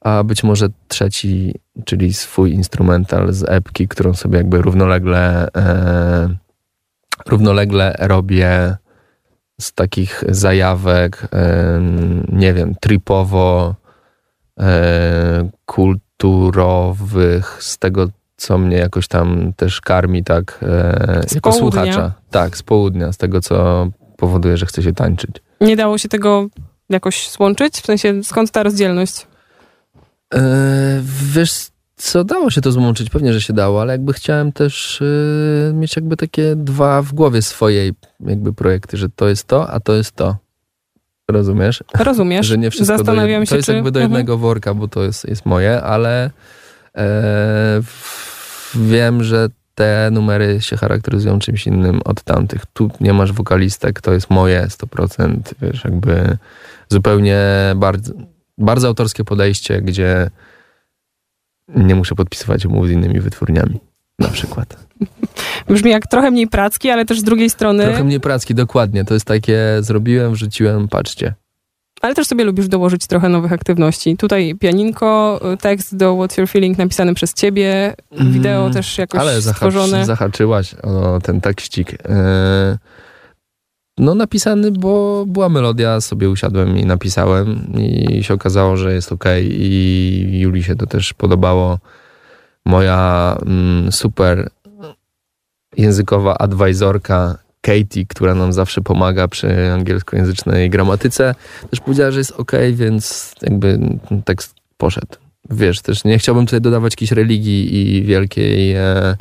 A 0.00 0.24
być 0.24 0.44
może 0.44 0.68
trzeci, 0.88 1.54
czyli 1.84 2.14
swój 2.14 2.52
instrumental 2.52 3.32
z 3.32 3.44
epki, 3.48 3.88
którą 3.88 4.14
sobie 4.14 4.38
jakby 4.38 4.62
równolegle 4.62 5.48
równolegle 7.26 7.96
robię 7.98 8.76
z 9.60 9.72
takich 9.72 10.24
zajawek, 10.28 11.28
nie 12.28 12.52
wiem, 12.52 12.74
tripowo 12.80 13.74
e, 14.60 15.50
kulturowych, 15.66 17.58
z 17.62 17.78
tego, 17.78 18.08
co 18.36 18.58
mnie 18.58 18.76
jakoś 18.76 19.08
tam 19.08 19.52
też 19.56 19.80
karmi, 19.80 20.24
tak, 20.24 20.58
e, 20.62 21.22
Z 21.28 21.34
jako 21.34 21.50
południa. 21.50 21.70
słuchacza. 21.84 22.12
Tak, 22.30 22.56
z 22.56 22.62
południa, 22.62 23.12
z 23.12 23.16
tego, 23.16 23.40
co 23.40 23.86
powoduje, 24.16 24.56
że 24.56 24.66
chce 24.66 24.82
się 24.82 24.92
tańczyć. 24.92 25.30
Nie 25.60 25.76
dało 25.76 25.98
się 25.98 26.08
tego 26.08 26.46
jakoś 26.88 27.30
złączyć? 27.30 27.74
W 27.74 27.86
sensie, 27.86 28.24
skąd 28.24 28.50
ta 28.50 28.62
rozdzielność? 28.62 29.26
E, 30.34 30.40
wiesz, 31.32 31.66
co 31.96 32.24
dało 32.24 32.50
się 32.50 32.60
to 32.60 32.72
złączyć? 32.72 33.10
Pewnie, 33.10 33.32
że 33.32 33.40
się 33.40 33.52
dało, 33.52 33.80
ale 33.82 33.92
jakby 33.92 34.12
chciałem 34.12 34.52
też 34.52 35.02
e, 35.02 35.72
mieć 35.72 35.96
jakby 35.96 36.16
takie 36.16 36.56
dwa 36.56 37.02
w 37.02 37.12
głowie 37.12 37.42
swojej 37.42 37.92
jakby 38.20 38.52
projekty, 38.52 38.96
że 38.96 39.08
to 39.08 39.28
jest 39.28 39.46
to, 39.46 39.70
a 39.70 39.80
to 39.80 39.92
jest 39.92 40.12
to. 40.12 40.36
Rozumiesz? 41.30 41.84
Rozumiesz? 41.98 42.46
że 42.46 42.58
nie 42.58 42.70
wszystko 42.70 42.92
do 42.92 42.98
Zastanawiam 42.98 43.40
jed... 43.40 43.48
się, 43.48 43.50
To 43.52 43.56
jest 43.56 43.66
czy... 43.66 43.74
jakby 43.74 43.90
do 43.90 44.00
Mhm. 44.00 44.12
jednego 44.12 44.38
worka, 44.38 44.74
bo 44.74 44.88
to 44.88 45.02
jest, 45.02 45.28
jest 45.28 45.46
moje, 45.46 45.82
ale 45.82 46.30
e, 46.96 47.80
wiem, 48.74 49.24
że 49.24 49.48
te 49.74 50.08
numery 50.12 50.60
się 50.60 50.76
charakteryzują 50.76 51.38
czymś 51.38 51.66
innym 51.66 52.00
od 52.04 52.22
tamtych. 52.22 52.66
Tu 52.72 52.90
nie 53.00 53.12
masz 53.12 53.32
wokalistek, 53.32 54.00
to 54.00 54.12
jest 54.12 54.30
moje 54.30 54.66
100%, 54.66 55.38
wiesz, 55.62 55.84
jakby 55.84 56.36
zupełnie 56.88 57.38
bardzo, 57.76 58.12
bardzo 58.58 58.88
autorskie 58.88 59.24
podejście, 59.24 59.82
gdzie 59.82 60.30
nie 61.68 61.94
muszę 61.94 62.14
podpisywać 62.14 62.66
umów 62.66 62.86
z 62.86 62.90
innymi 62.90 63.20
wytwórniami, 63.20 63.80
na 64.18 64.28
przykład. 64.28 64.76
Brzmi 65.68 65.90
jak 65.90 66.06
trochę 66.06 66.30
mniej 66.30 66.46
pracki, 66.46 66.90
ale 66.90 67.04
też 67.04 67.20
z 67.20 67.24
drugiej 67.24 67.50
strony... 67.50 67.84
Trochę 67.84 68.04
mniej 68.04 68.20
pracki, 68.20 68.54
dokładnie. 68.54 69.04
To 69.04 69.14
jest 69.14 69.26
takie, 69.26 69.58
zrobiłem, 69.80 70.32
wrzuciłem, 70.32 70.88
patrzcie. 70.88 71.34
Ale 72.02 72.14
też 72.14 72.26
sobie 72.26 72.44
lubisz 72.44 72.68
dołożyć 72.68 73.06
trochę 73.06 73.28
nowych 73.28 73.52
aktywności. 73.52 74.16
Tutaj 74.16 74.54
pianinko, 74.60 75.40
tekst 75.60 75.96
do 75.96 76.14
What's 76.14 76.38
Your 76.38 76.48
Feeling 76.48 76.78
napisany 76.78 77.14
przez 77.14 77.34
ciebie, 77.34 77.94
wideo 78.20 78.60
mm, 78.60 78.72
też 78.72 78.98
jakoś 78.98 79.20
ale 79.20 79.42
stworzone. 79.42 79.96
Ale 79.96 80.06
zahaczyłaś 80.06 80.74
o 80.74 81.20
ten 81.20 81.40
tekścik. 81.40 81.92
E, 82.08 82.78
no 83.98 84.14
napisany, 84.14 84.70
bo 84.70 85.24
była 85.26 85.48
melodia, 85.48 86.00
sobie 86.00 86.30
usiadłem 86.30 86.78
i 86.78 86.86
napisałem 86.86 87.72
i 87.78 88.24
się 88.24 88.34
okazało, 88.34 88.76
że 88.76 88.94
jest 88.94 89.12
ok 89.12 89.24
i 89.42 90.38
Julii 90.40 90.62
się 90.62 90.76
to 90.76 90.86
też 90.86 91.12
podobało. 91.12 91.78
Moja 92.66 93.36
mm, 93.46 93.92
super 93.92 94.50
językowa 95.76 96.38
advisorka 96.38 97.38
Katie, 97.60 98.06
która 98.08 98.34
nam 98.34 98.52
zawsze 98.52 98.80
pomaga 98.80 99.28
przy 99.28 99.72
angielskojęzycznej 99.72 100.70
gramatyce, 100.70 101.34
też 101.70 101.80
powiedziała, 101.80 102.10
że 102.10 102.18
jest 102.18 102.32
ok, 102.32 102.52
więc 102.72 103.34
jakby 103.42 103.78
tekst 104.24 104.54
poszedł. 104.76 105.16
Wiesz, 105.50 105.80
też 105.80 106.04
nie 106.04 106.18
chciałbym 106.18 106.46
tutaj 106.46 106.60
dodawać 106.60 106.92
jakiejś 106.92 107.12
religii 107.12 107.96
i 107.96 108.02
wielkiej 108.02 108.72
e, 108.72 109.16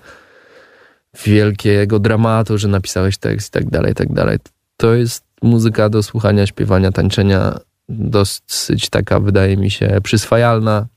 wielkiego 1.26 2.00
dramatu, 2.00 2.58
że 2.58 2.68
napisałeś 2.68 3.18
tekst 3.18 3.48
i 3.48 3.52
tak 3.52 3.70
dalej, 3.70 3.92
i 3.92 3.96
tak 3.96 4.14
dalej. 4.14 4.38
To 4.78 4.94
jest 4.94 5.24
muzyka 5.42 5.90
do 5.90 6.04
słuchania, 6.04 6.48
śpiewania, 6.48 6.92
tańczenia, 6.92 7.60
dosyć 7.90 8.90
taka, 8.90 9.20
wydaje 9.20 9.58
mi 9.58 9.72
się, 9.72 9.98
przyswajalna 10.04 10.88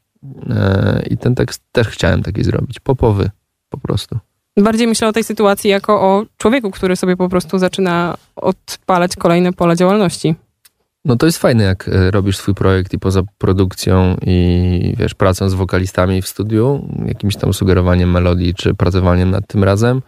i 1.10 1.18
ten 1.18 1.34
tekst 1.34 1.62
też 1.72 1.88
chciałem 1.88 2.22
taki 2.22 2.44
zrobić, 2.44 2.80
popowy 2.80 3.30
po 3.68 3.78
prostu. 3.78 4.18
Bardziej 4.56 4.86
myślę 4.86 5.08
o 5.08 5.12
tej 5.12 5.24
sytuacji 5.24 5.70
jako 5.70 6.00
o 6.00 6.26
człowieku, 6.36 6.70
który 6.70 6.96
sobie 6.96 7.16
po 7.16 7.28
prostu 7.28 7.58
zaczyna 7.58 8.16
odpalać 8.36 9.16
kolejne 9.16 9.52
pola 9.52 9.76
działalności. 9.76 10.34
No 11.04 11.16
to 11.16 11.26
jest 11.26 11.38
fajne, 11.38 11.64
jak 11.64 11.88
e, 11.88 12.10
robisz 12.10 12.36
swój 12.36 12.54
projekt 12.54 12.92
i 12.92 12.98
poza 12.98 13.22
produkcją 13.38 14.16
i 14.22 14.94
wiesz, 14.98 15.14
pracą 15.14 15.48
z 15.48 15.54
wokalistami 15.54 16.22
w 16.22 16.28
studiu, 16.28 16.88
jakimś 17.06 17.36
tam 17.36 17.54
sugerowaniem 17.54 18.10
melodii 18.10 18.54
czy 18.54 18.74
pracowaniem 18.74 19.30
nad 19.30 19.46
tym 19.46 19.64
razem, 19.64 20.02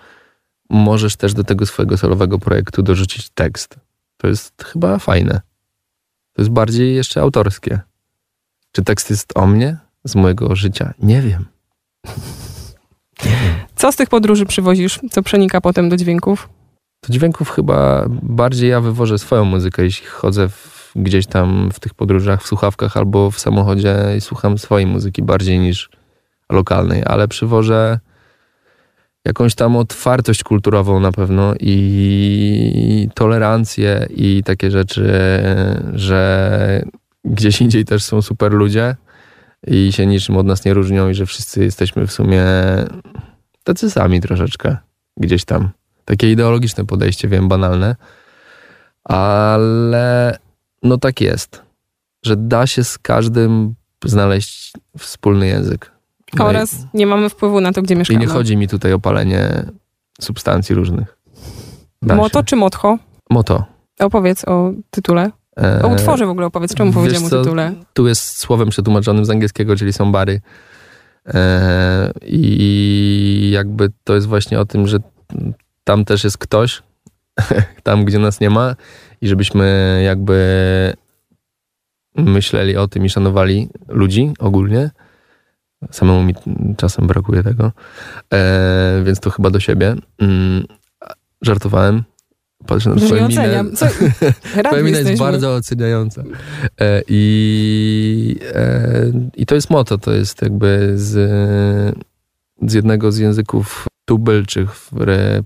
możesz 0.70 1.16
też 1.16 1.34
do 1.34 1.44
tego 1.44 1.66
swojego 1.66 1.96
solowego 1.96 2.38
projektu 2.38 2.82
dorzucić 2.82 3.30
tekst. 3.30 3.76
To 4.16 4.28
jest 4.28 4.64
chyba 4.64 4.98
fajne. 4.98 5.40
To 6.32 6.42
jest 6.42 6.50
bardziej 6.50 6.94
jeszcze 6.94 7.20
autorskie. 7.20 7.80
Czy 8.72 8.84
tekst 8.84 9.10
jest 9.10 9.32
o 9.34 9.46
mnie? 9.46 9.76
Z 10.08 10.14
mojego 10.14 10.56
życia? 10.56 10.94
Nie 11.02 11.22
wiem. 11.22 11.44
Co 13.76 13.92
z 13.92 13.96
tych 13.96 14.08
podróży 14.08 14.46
przywozisz? 14.46 15.00
Co 15.10 15.22
przenika 15.22 15.60
potem 15.60 15.88
do 15.88 15.96
dźwięków? 15.96 16.48
Do 17.08 17.14
dźwięków 17.14 17.50
chyba 17.50 18.04
bardziej 18.22 18.70
ja 18.70 18.80
wywożę 18.80 19.18
swoją 19.18 19.44
muzykę, 19.44 19.82
jeśli 19.82 20.06
chodzę 20.06 20.48
w, 20.48 20.92
gdzieś 20.96 21.26
tam 21.26 21.70
w 21.72 21.80
tych 21.80 21.94
podróżach, 21.94 22.42
w 22.42 22.46
słuchawkach 22.46 22.96
albo 22.96 23.30
w 23.30 23.38
samochodzie 23.38 23.96
i 24.16 24.20
słucham 24.20 24.58
swojej 24.58 24.86
muzyki 24.86 25.22
bardziej 25.22 25.58
niż 25.58 25.90
lokalnej, 26.52 27.02
ale 27.06 27.28
przywożę 27.28 27.98
jakąś 29.24 29.54
tam 29.54 29.76
otwartość 29.76 30.42
kulturową 30.42 31.00
na 31.00 31.12
pewno 31.12 31.54
i 31.60 33.08
tolerancję 33.14 34.06
i 34.10 34.42
takie 34.44 34.70
rzeczy, 34.70 35.12
że 35.92 36.82
gdzieś 37.24 37.60
indziej 37.60 37.84
też 37.84 38.04
są 38.04 38.22
super 38.22 38.52
ludzie 38.52 38.96
i 39.66 39.92
się 39.92 40.06
niczym 40.06 40.36
od 40.36 40.46
nas 40.46 40.64
nie 40.64 40.74
różnią 40.74 41.08
i 41.08 41.14
że 41.14 41.26
wszyscy 41.26 41.64
jesteśmy 41.64 42.06
w 42.06 42.12
sumie 42.12 42.44
tacy 43.64 43.90
sami 43.90 44.20
troszeczkę 44.20 44.76
gdzieś 45.16 45.44
tam. 45.44 45.70
Takie 46.04 46.32
ideologiczne 46.32 46.86
podejście, 46.86 47.28
wiem, 47.28 47.48
banalne, 47.48 47.96
ale 49.04 50.38
no 50.82 50.98
tak 50.98 51.20
jest, 51.20 51.62
że 52.24 52.36
da 52.36 52.66
się 52.66 52.84
z 52.84 52.98
każdym 52.98 53.74
znaleźć 54.04 54.72
wspólny 54.98 55.46
język. 55.46 55.92
No 56.34 56.46
Oraz 56.46 56.74
i, 56.74 56.86
nie 56.94 57.06
mamy 57.06 57.28
wpływu 57.28 57.60
na 57.60 57.72
to, 57.72 57.82
gdzie 57.82 57.96
mieszkamy. 57.96 58.24
I 58.24 58.26
nie 58.26 58.32
chodzi 58.32 58.56
mi 58.56 58.68
tutaj 58.68 58.92
o 58.92 58.98
palenie 58.98 59.64
substancji 60.20 60.74
różnych. 60.74 61.18
Da 62.02 62.14
Moto 62.14 62.38
się. 62.38 62.44
czy 62.44 62.56
motcho? 62.56 62.98
Moto. 63.30 63.64
Opowiedz 63.98 64.44
o 64.44 64.72
tytule. 64.90 65.30
E, 65.58 65.82
o 65.82 65.88
utworze 65.88 66.26
w 66.26 66.30
ogóle 66.30 66.46
opowiedz, 66.46 66.74
czemu 66.74 66.92
powiedziałem 66.92 67.24
o 67.24 67.30
tytule? 67.30 67.72
Tu 67.92 68.08
jest 68.08 68.38
słowem 68.38 68.68
przetłumaczonym 68.68 69.24
z 69.24 69.30
angielskiego, 69.30 69.76
czyli 69.76 69.92
są 69.92 70.12
bary. 70.12 70.40
E, 71.26 72.10
I 72.22 73.50
jakby 73.52 73.90
to 74.04 74.14
jest 74.14 74.26
właśnie 74.26 74.60
o 74.60 74.64
tym, 74.64 74.86
że 74.86 74.98
tam 75.84 76.04
też 76.04 76.24
jest 76.24 76.38
ktoś, 76.38 76.82
tam 77.82 78.04
gdzie 78.04 78.18
nas 78.18 78.40
nie 78.40 78.50
ma 78.50 78.76
i 79.20 79.28
żebyśmy 79.28 80.00
jakby 80.04 80.38
myśleli 82.16 82.76
o 82.76 82.88
tym 82.88 83.04
i 83.04 83.10
szanowali 83.10 83.68
ludzi 83.88 84.32
ogólnie. 84.38 84.90
Samemu 85.90 86.22
mi 86.22 86.34
czasem 86.76 87.06
brakuje 87.06 87.42
tego, 87.42 87.72
e, 88.34 89.02
więc 89.04 89.20
to 89.20 89.30
chyba 89.30 89.50
do 89.50 89.60
siebie. 89.60 89.96
Mm, 90.18 90.64
żartowałem. 91.42 92.04
Patrzę 92.66 92.90
na 92.90 92.96
twoją 92.96 93.28
minę. 93.28 93.64
Twoja 94.64 94.82
mina 94.82 94.98
jest 94.98 95.18
bardzo 95.18 95.54
oceniająca. 95.54 96.22
E, 96.80 97.02
i, 97.08 98.36
e, 98.54 99.12
I 99.36 99.46
to 99.46 99.54
jest 99.54 99.70
moto, 99.70 99.98
to 99.98 100.12
jest 100.12 100.42
jakby 100.42 100.92
z, 100.94 101.10
z 102.62 102.72
jednego 102.72 103.12
z 103.12 103.18
języków 103.18 103.86
tubylczych 104.04 104.74
w 104.74 104.90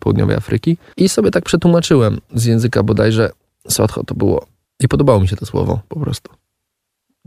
południowej 0.01 0.37
Afryki. 0.37 0.77
I 0.97 1.09
sobie 1.09 1.31
tak 1.31 1.45
przetłumaczyłem 1.45 2.21
z 2.35 2.45
języka 2.45 2.83
bodajże 2.83 3.31
Sotho 3.69 4.05
to 4.05 4.15
było. 4.15 4.47
I 4.81 4.89
podobało 4.89 5.21
mi 5.21 5.29
się 5.29 5.37
to 5.37 5.47
słowo 5.47 5.81
po 5.89 6.01
prostu. 6.01 6.33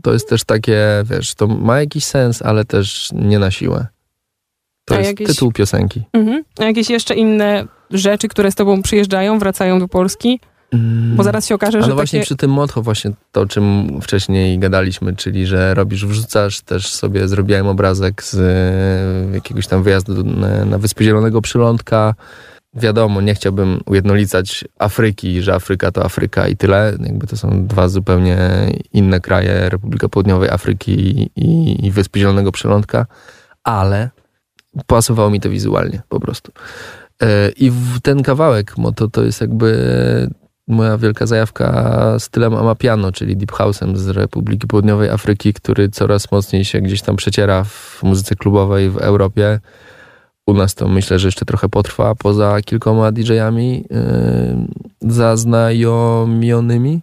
To 0.02 0.12
jest 0.12 0.28
też 0.28 0.44
takie, 0.44 1.04
wiesz, 1.04 1.34
to 1.34 1.46
ma 1.46 1.80
jakiś 1.80 2.04
sens, 2.04 2.42
ale 2.42 2.64
też 2.64 3.10
nie 3.12 3.38
na 3.38 3.50
siłę. 3.50 3.86
To 4.86 4.94
A 4.94 4.98
jest 4.98 5.10
jakieś... 5.10 5.26
tytuł 5.26 5.52
piosenki. 5.52 6.02
Mhm. 6.12 6.44
A 6.58 6.64
jakieś 6.64 6.90
jeszcze 6.90 7.14
inne 7.14 7.64
rzeczy, 7.90 8.28
które 8.28 8.52
z 8.52 8.54
tobą 8.54 8.82
przyjeżdżają, 8.82 9.38
wracają 9.38 9.78
do 9.78 9.88
Polski? 9.88 10.40
Bo 11.16 11.22
zaraz 11.22 11.46
się 11.46 11.54
okaże, 11.54 11.78
że. 11.78 11.84
Ale 11.84 11.94
właśnie 11.94 12.18
takie... 12.18 12.26
przy 12.26 12.36
tym 12.36 12.50
motto, 12.50 12.82
właśnie 12.82 13.10
to, 13.32 13.40
o 13.40 13.46
czym 13.46 13.98
wcześniej 14.02 14.58
gadaliśmy, 14.58 15.16
czyli 15.16 15.46
że 15.46 15.74
robisz, 15.74 16.06
wrzucasz, 16.06 16.60
też 16.60 16.94
sobie 16.94 17.28
zrobiłem 17.28 17.66
obrazek 17.66 18.22
z 18.22 18.34
e, 18.34 19.34
jakiegoś 19.34 19.66
tam 19.66 19.82
wyjazdu 19.82 20.24
na, 20.24 20.64
na 20.64 20.78
Wyspy 20.78 21.04
Zielonego 21.04 21.40
Przylądka. 21.40 22.14
Wiadomo, 22.74 23.20
nie 23.20 23.34
chciałbym 23.34 23.80
ujednolicać 23.86 24.64
Afryki, 24.78 25.42
że 25.42 25.54
Afryka 25.54 25.92
to 25.92 26.04
Afryka 26.04 26.48
i 26.48 26.56
tyle. 26.56 26.92
Jakby 27.00 27.26
to 27.26 27.36
są 27.36 27.66
dwa 27.66 27.88
zupełnie 27.88 28.38
inne 28.92 29.20
kraje, 29.20 29.68
Republika 29.68 30.08
Południowej 30.08 30.50
Afryki 30.50 30.92
i, 30.92 31.30
i, 31.36 31.86
i 31.86 31.90
Wyspy 31.90 32.18
Zielonego 32.18 32.52
Przylądka, 32.52 33.06
ale 33.64 34.10
pasowało 34.86 35.30
mi 35.30 35.40
to 35.40 35.50
wizualnie 35.50 36.02
po 36.08 36.20
prostu. 36.20 36.52
E, 37.22 37.50
I 37.56 37.72
ten 38.02 38.22
kawałek, 38.22 38.74
bo 38.78 38.92
to, 38.92 39.08
to 39.08 39.24
jest 39.24 39.40
jakby 39.40 40.30
moja 40.68 40.98
wielka 40.98 41.26
zajawka 41.26 42.14
stylem 42.18 42.54
Amapiano, 42.54 43.12
czyli 43.12 43.36
Deep 43.36 43.52
House'em 43.52 43.96
z 43.96 44.08
Republiki 44.08 44.66
Południowej 44.66 45.10
Afryki, 45.10 45.52
który 45.52 45.88
coraz 45.88 46.32
mocniej 46.32 46.64
się 46.64 46.80
gdzieś 46.80 47.02
tam 47.02 47.16
przeciera 47.16 47.64
w 47.64 48.00
muzyce 48.02 48.34
klubowej 48.34 48.90
w 48.90 48.96
Europie. 48.96 49.60
U 50.46 50.54
nas 50.54 50.74
to 50.74 50.88
myślę, 50.88 51.18
że 51.18 51.28
jeszcze 51.28 51.44
trochę 51.44 51.68
potrwa 51.68 52.14
poza 52.14 52.60
kilkoma 52.64 53.12
DJ-ami 53.12 53.84
yy, 53.90 55.10
zaznajomionymi. 55.12 57.00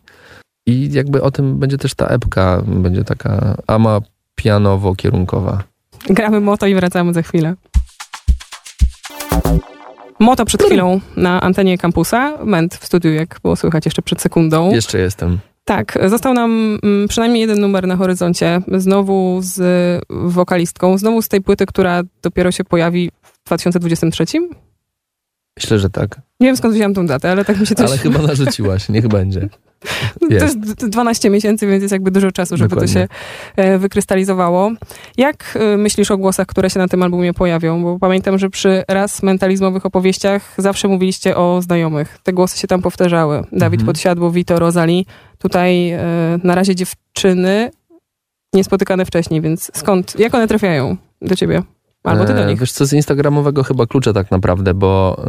I 0.65 0.89
jakby 0.91 1.21
o 1.21 1.31
tym 1.31 1.59
będzie 1.59 1.77
też 1.77 1.93
ta 1.93 2.07
epka, 2.07 2.63
będzie 2.67 3.03
taka 3.03 3.55
amapianowo-kierunkowa. 3.67 5.72
Gramy 6.09 6.39
moto 6.39 6.67
i 6.67 6.75
wracamy 6.75 7.13
za 7.13 7.21
chwilę. 7.21 7.55
Moto 10.19 10.45
przed 10.45 10.63
chwilą 10.63 10.99
na 11.15 11.41
antenie 11.41 11.77
kampusa, 11.77 12.37
Ment 12.45 12.75
w 12.75 12.85
studiu, 12.85 13.13
jak 13.13 13.39
było 13.43 13.55
słychać 13.55 13.85
jeszcze 13.85 14.01
przed 14.01 14.21
sekundą. 14.21 14.71
Jeszcze 14.71 14.99
jestem. 14.99 15.39
Tak, 15.65 15.97
został 16.09 16.33
nam 16.33 16.79
mm, 16.83 17.07
przynajmniej 17.07 17.41
jeden 17.41 17.59
numer 17.59 17.87
na 17.87 17.95
horyzoncie, 17.95 18.61
znowu 18.77 19.39
z 19.41 19.61
wokalistką, 20.09 20.97
znowu 20.97 21.21
z 21.21 21.27
tej 21.27 21.41
płyty, 21.41 21.65
która 21.65 22.01
dopiero 22.21 22.51
się 22.51 22.63
pojawi 22.63 23.11
w 23.21 23.43
2023? 23.45 24.25
Myślę, 25.57 25.79
że 25.79 25.89
tak. 25.89 26.21
Nie 26.39 26.47
wiem 26.47 26.57
skąd 26.57 26.73
wziąłem 26.73 26.93
tą 26.93 27.05
datę, 27.05 27.31
ale 27.31 27.45
tak 27.45 27.59
mi 27.59 27.67
się 27.67 27.75
coś... 27.75 27.89
Ale 27.89 27.97
chyba 27.97 28.19
narzuciłaś, 28.19 28.89
niech 28.89 29.07
będzie. 29.07 29.49
To 30.19 30.45
jest 30.45 30.59
12 30.59 31.29
miesięcy, 31.29 31.67
więc 31.67 31.81
jest 31.81 31.91
jakby 31.91 32.11
dużo 32.11 32.31
czasu, 32.31 32.57
żeby 32.57 32.69
Dokładnie. 32.69 32.93
to 32.93 32.99
się 32.99 33.07
e, 33.55 33.77
wykrystalizowało. 33.77 34.71
Jak 35.17 35.57
e, 35.59 35.77
myślisz 35.77 36.11
o 36.11 36.17
głosach, 36.17 36.47
które 36.47 36.69
się 36.69 36.79
na 36.79 36.87
tym 36.87 37.03
albumie 37.03 37.33
pojawią? 37.33 37.83
Bo 37.83 37.99
pamiętam, 37.99 38.37
że 38.37 38.49
przy 38.49 38.83
raz 38.87 39.23
mentalizmowych 39.23 39.85
opowieściach 39.85 40.53
zawsze 40.57 40.87
mówiliście 40.87 41.37
o 41.37 41.61
znajomych. 41.61 42.17
Te 42.23 42.33
głosy 42.33 42.59
się 42.59 42.67
tam 42.67 42.81
powtarzały. 42.81 43.43
Dawid 43.51 43.79
mhm. 43.79 43.85
Podsiadło, 43.85 44.31
Vito, 44.31 44.59
Rosali. 44.59 45.05
Tutaj 45.37 45.89
e, 45.91 45.99
na 46.43 46.55
razie 46.55 46.75
dziewczyny 46.75 47.71
niespotykane 48.53 49.05
wcześniej, 49.05 49.41
więc 49.41 49.71
skąd, 49.73 50.19
jak 50.19 50.35
one 50.35 50.47
trafiają 50.47 50.97
do 51.21 51.35
ciebie? 51.35 51.63
Albo 52.03 52.25
ty 52.25 52.33
do 52.33 52.45
nich? 52.45 52.59
Wiesz 52.59 52.71
co, 52.71 52.85
z 52.85 52.93
instagramowego 52.93 53.63
chyba 53.63 53.85
klucze 53.85 54.13
tak 54.13 54.31
naprawdę, 54.31 54.73
bo 54.73 55.21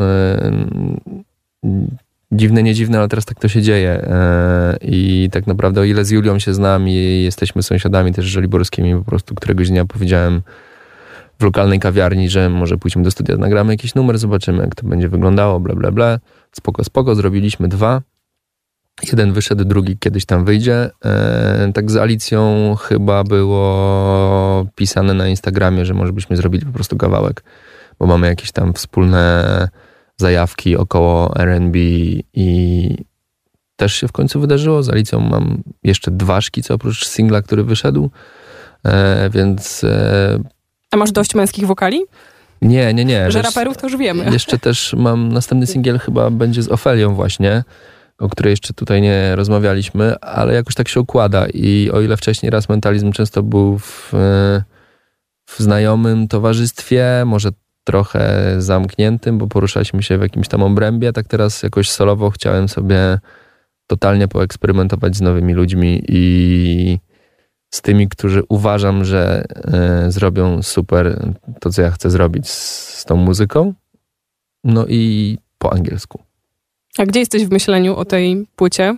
yy, 1.63 1.87
dziwne, 2.37 2.63
nie 2.63 2.75
dziwne, 2.75 2.99
ale 2.99 3.09
teraz 3.09 3.25
tak 3.25 3.41
to 3.41 3.49
się 3.49 3.63
dzieje. 3.63 3.91
E, 3.91 4.77
I 4.83 5.29
tak 5.33 5.47
naprawdę 5.47 5.81
o 5.81 5.85
ile 5.85 6.05
z 6.05 6.11
Julią 6.11 6.39
się 6.39 6.55
znam 6.55 6.89
i 6.89 7.23
jesteśmy 7.25 7.63
sąsiadami 7.63 8.13
też 8.13 8.25
żoliborskimi, 8.25 8.95
po 8.95 9.05
prostu 9.05 9.35
któregoś 9.35 9.69
dnia 9.69 9.85
powiedziałem 9.85 10.43
w 11.39 11.45
lokalnej 11.45 11.81
kawiarni, 11.81 12.29
że 12.29 12.51
może 12.51 12.79
pójdźmy 12.79 13.03
do 13.03 13.11
studia, 13.11 13.37
nagramy 13.37 13.73
jakiś 13.73 13.95
numer, 13.95 14.19
zobaczymy 14.19 14.63
jak 14.63 14.75
to 14.75 14.87
będzie 14.87 15.09
wyglądało, 15.09 15.61
bla 15.61 15.75
bla 15.75 15.93
bla. 15.93 16.19
Spoko, 16.53 16.85
spoko, 16.85 17.15
zrobiliśmy 17.15 17.69
dwa. 17.69 18.03
Jeden 19.03 19.33
wyszedł, 19.33 19.65
drugi 19.65 19.99
kiedyś 19.99 20.27
tam 20.27 20.45
wyjdzie. 20.45 20.91
E, 21.05 21.71
tak 21.75 21.91
z 21.91 21.97
Alicją 21.97 22.75
chyba 22.81 23.25
było 23.25 24.67
pisane 24.75 25.15
na 25.15 25.29
Instagramie, 25.29 25.85
że 25.85 25.95
może 25.95 26.13
byśmy 26.13 26.37
zrobili 26.37 26.67
po 26.67 26.73
prostu 26.73 26.97
kawałek, 26.97 27.45
bo 27.99 28.07
mamy 28.07 28.27
jakieś 28.27 28.53
tam 28.53 28.73
wspólne 28.73 29.69
zajawki 30.17 30.77
około 30.77 31.37
R&B 31.37 31.79
i 32.35 32.97
też 33.77 33.95
się 33.95 34.09
w 34.09 34.13
końcu 34.13 34.41
wydarzyło. 34.41 34.83
Z 34.83 34.89
Alicją 34.89 35.21
mam 35.21 35.63
jeszcze 35.83 36.11
dwa 36.11 36.41
szkice 36.41 36.75
oprócz 36.75 37.07
singla, 37.07 37.43
który 37.43 37.65
wyszedł, 37.65 38.11
e, 38.85 39.31
więc... 39.31 39.85
E, 39.85 40.39
A 40.91 40.97
masz 40.97 41.13
dość 41.13 41.35
męskich 41.35 41.67
wokali? 41.67 42.01
Nie, 42.63 42.95
nie, 42.95 43.05
nie. 43.05 43.31
Że 43.31 43.43
raperów 43.43 43.77
to 43.77 43.87
już 43.87 43.97
wiemy. 43.97 44.25
Jeszcze 44.33 44.59
też 44.59 44.95
mam 44.99 45.33
następny 45.33 45.67
singiel 45.67 45.99
chyba 45.99 46.31
będzie 46.31 46.63
z 46.63 46.69
Ofelią 46.69 47.15
właśnie, 47.15 47.65
o 48.19 48.29
której 48.29 48.51
jeszcze 48.51 48.75
tutaj 48.75 49.03
nie 49.03 49.37
rozmawialiśmy, 49.37 50.21
ale 50.21 50.55
jakoś 50.55 50.75
tak 50.75 50.89
się 50.89 51.01
układa 51.01 51.47
i 51.47 51.91
o 51.91 52.01
ile 52.01 52.17
wcześniej 52.17 52.51
raz 52.51 52.69
mentalizm 52.69 53.13
często 53.13 53.43
był 53.43 53.79
w, 53.79 54.15
e, 54.15 54.65
w 55.47 55.59
znajomym 55.59 56.29
towarzystwie, 56.29 57.23
może 57.27 57.51
trochę 57.85 58.55
zamkniętym, 58.59 59.39
bo 59.39 59.47
poruszaliśmy 59.47 60.03
się 60.03 60.19
w 60.19 60.23
jakimś 60.23 60.49
tam 60.49 60.63
obrębie, 60.63 61.13
tak 61.13 61.27
teraz 61.27 61.63
jakoś 61.63 61.91
solowo 61.91 62.31
chciałem 62.31 62.69
sobie 62.69 63.19
totalnie 63.87 64.29
poeksperymentować 64.29 65.17
z 65.17 65.21
nowymi 65.21 65.55
ludźmi 65.55 66.05
i 66.09 66.99
z 67.71 67.83
tymi, 67.83 68.09
którzy 68.09 68.43
uważam, 68.49 69.05
że 69.05 69.45
y, 70.07 70.11
zrobią 70.11 70.63
super 70.63 71.33
to, 71.61 71.71
co 71.71 71.83
ja 71.83 71.91
chcę 71.91 72.11
zrobić 72.11 72.49
z, 72.49 72.89
z 72.99 73.05
tą 73.05 73.17
muzyką. 73.17 73.75
No 74.65 74.87
i 74.87 75.39
po 75.59 75.73
angielsku. 75.73 76.23
A 76.99 77.07
gdzie 77.07 77.21
jesteś 77.21 77.45
w 77.47 77.51
myśleniu 77.51 77.97
o 77.97 78.05
tej 78.05 78.47
płycie? 78.57 78.97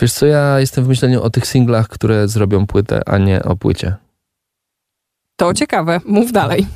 Wiesz 0.00 0.12
co, 0.12 0.26
ja 0.26 0.60
jestem 0.60 0.84
w 0.84 0.88
myśleniu 0.88 1.22
o 1.22 1.30
tych 1.30 1.46
singlach, 1.46 1.88
które 1.88 2.28
zrobią 2.28 2.66
płytę, 2.66 3.00
a 3.06 3.18
nie 3.18 3.42
o 3.42 3.56
płycie. 3.56 3.94
To 5.36 5.54
ciekawe, 5.54 6.00
mów 6.04 6.32
dalej. 6.32 6.66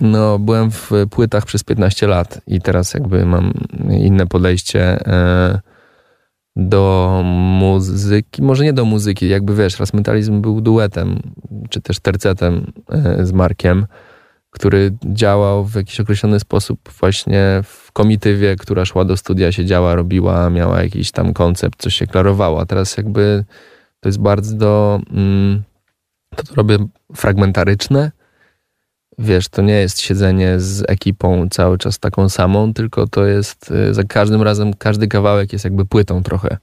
No, 0.00 0.38
byłem 0.38 0.70
w 0.70 0.90
płytach 1.10 1.44
przez 1.44 1.64
15 1.64 2.06
lat 2.06 2.40
i 2.46 2.60
teraz 2.60 2.94
jakby 2.94 3.26
mam 3.26 3.52
inne 3.90 4.26
podejście 4.26 4.80
e, 5.06 5.60
do 6.56 7.20
muzyki. 7.60 8.42
Może 8.42 8.64
nie 8.64 8.72
do 8.72 8.84
muzyki, 8.84 9.28
jakby 9.28 9.54
wiesz, 9.54 9.80
raz 9.80 9.94
mentalizm 9.94 10.40
był 10.40 10.60
duetem, 10.60 11.18
czy 11.70 11.80
też 11.80 12.00
tercetem 12.00 12.72
e, 12.90 13.26
z 13.26 13.32
Markiem, 13.32 13.86
który 14.50 14.96
działał 15.04 15.64
w 15.64 15.74
jakiś 15.74 16.00
określony 16.00 16.40
sposób 16.40 16.80
właśnie 17.00 17.60
w 17.64 17.92
komitywie, 17.92 18.56
która 18.56 18.84
szła 18.84 19.04
do 19.04 19.16
studia, 19.16 19.52
siedziała, 19.52 19.94
robiła, 19.94 20.50
miała 20.50 20.82
jakiś 20.82 21.10
tam 21.10 21.32
koncept, 21.32 21.82
coś 21.82 21.94
się 21.94 22.06
klarowało. 22.06 22.60
A 22.60 22.66
teraz 22.66 22.96
jakby 22.96 23.44
to 24.00 24.08
jest 24.08 24.20
bardzo... 24.20 25.00
Mm, 25.12 25.62
to, 26.36 26.42
to 26.42 26.54
robię 26.54 26.78
fragmentaryczne, 27.14 28.10
wiesz, 29.18 29.48
to 29.48 29.62
nie 29.62 29.74
jest 29.74 30.00
siedzenie 30.00 30.60
z 30.60 30.84
ekipą 30.88 31.48
cały 31.50 31.78
czas 31.78 31.98
taką 31.98 32.28
samą, 32.28 32.74
tylko 32.74 33.06
to 33.06 33.26
jest 33.26 33.70
y, 33.70 33.94
za 33.94 34.04
każdym 34.04 34.42
razem, 34.42 34.74
każdy 34.74 35.08
kawałek 35.08 35.52
jest 35.52 35.64
jakby 35.64 35.84
płytą 35.84 36.22
trochę. 36.22 36.56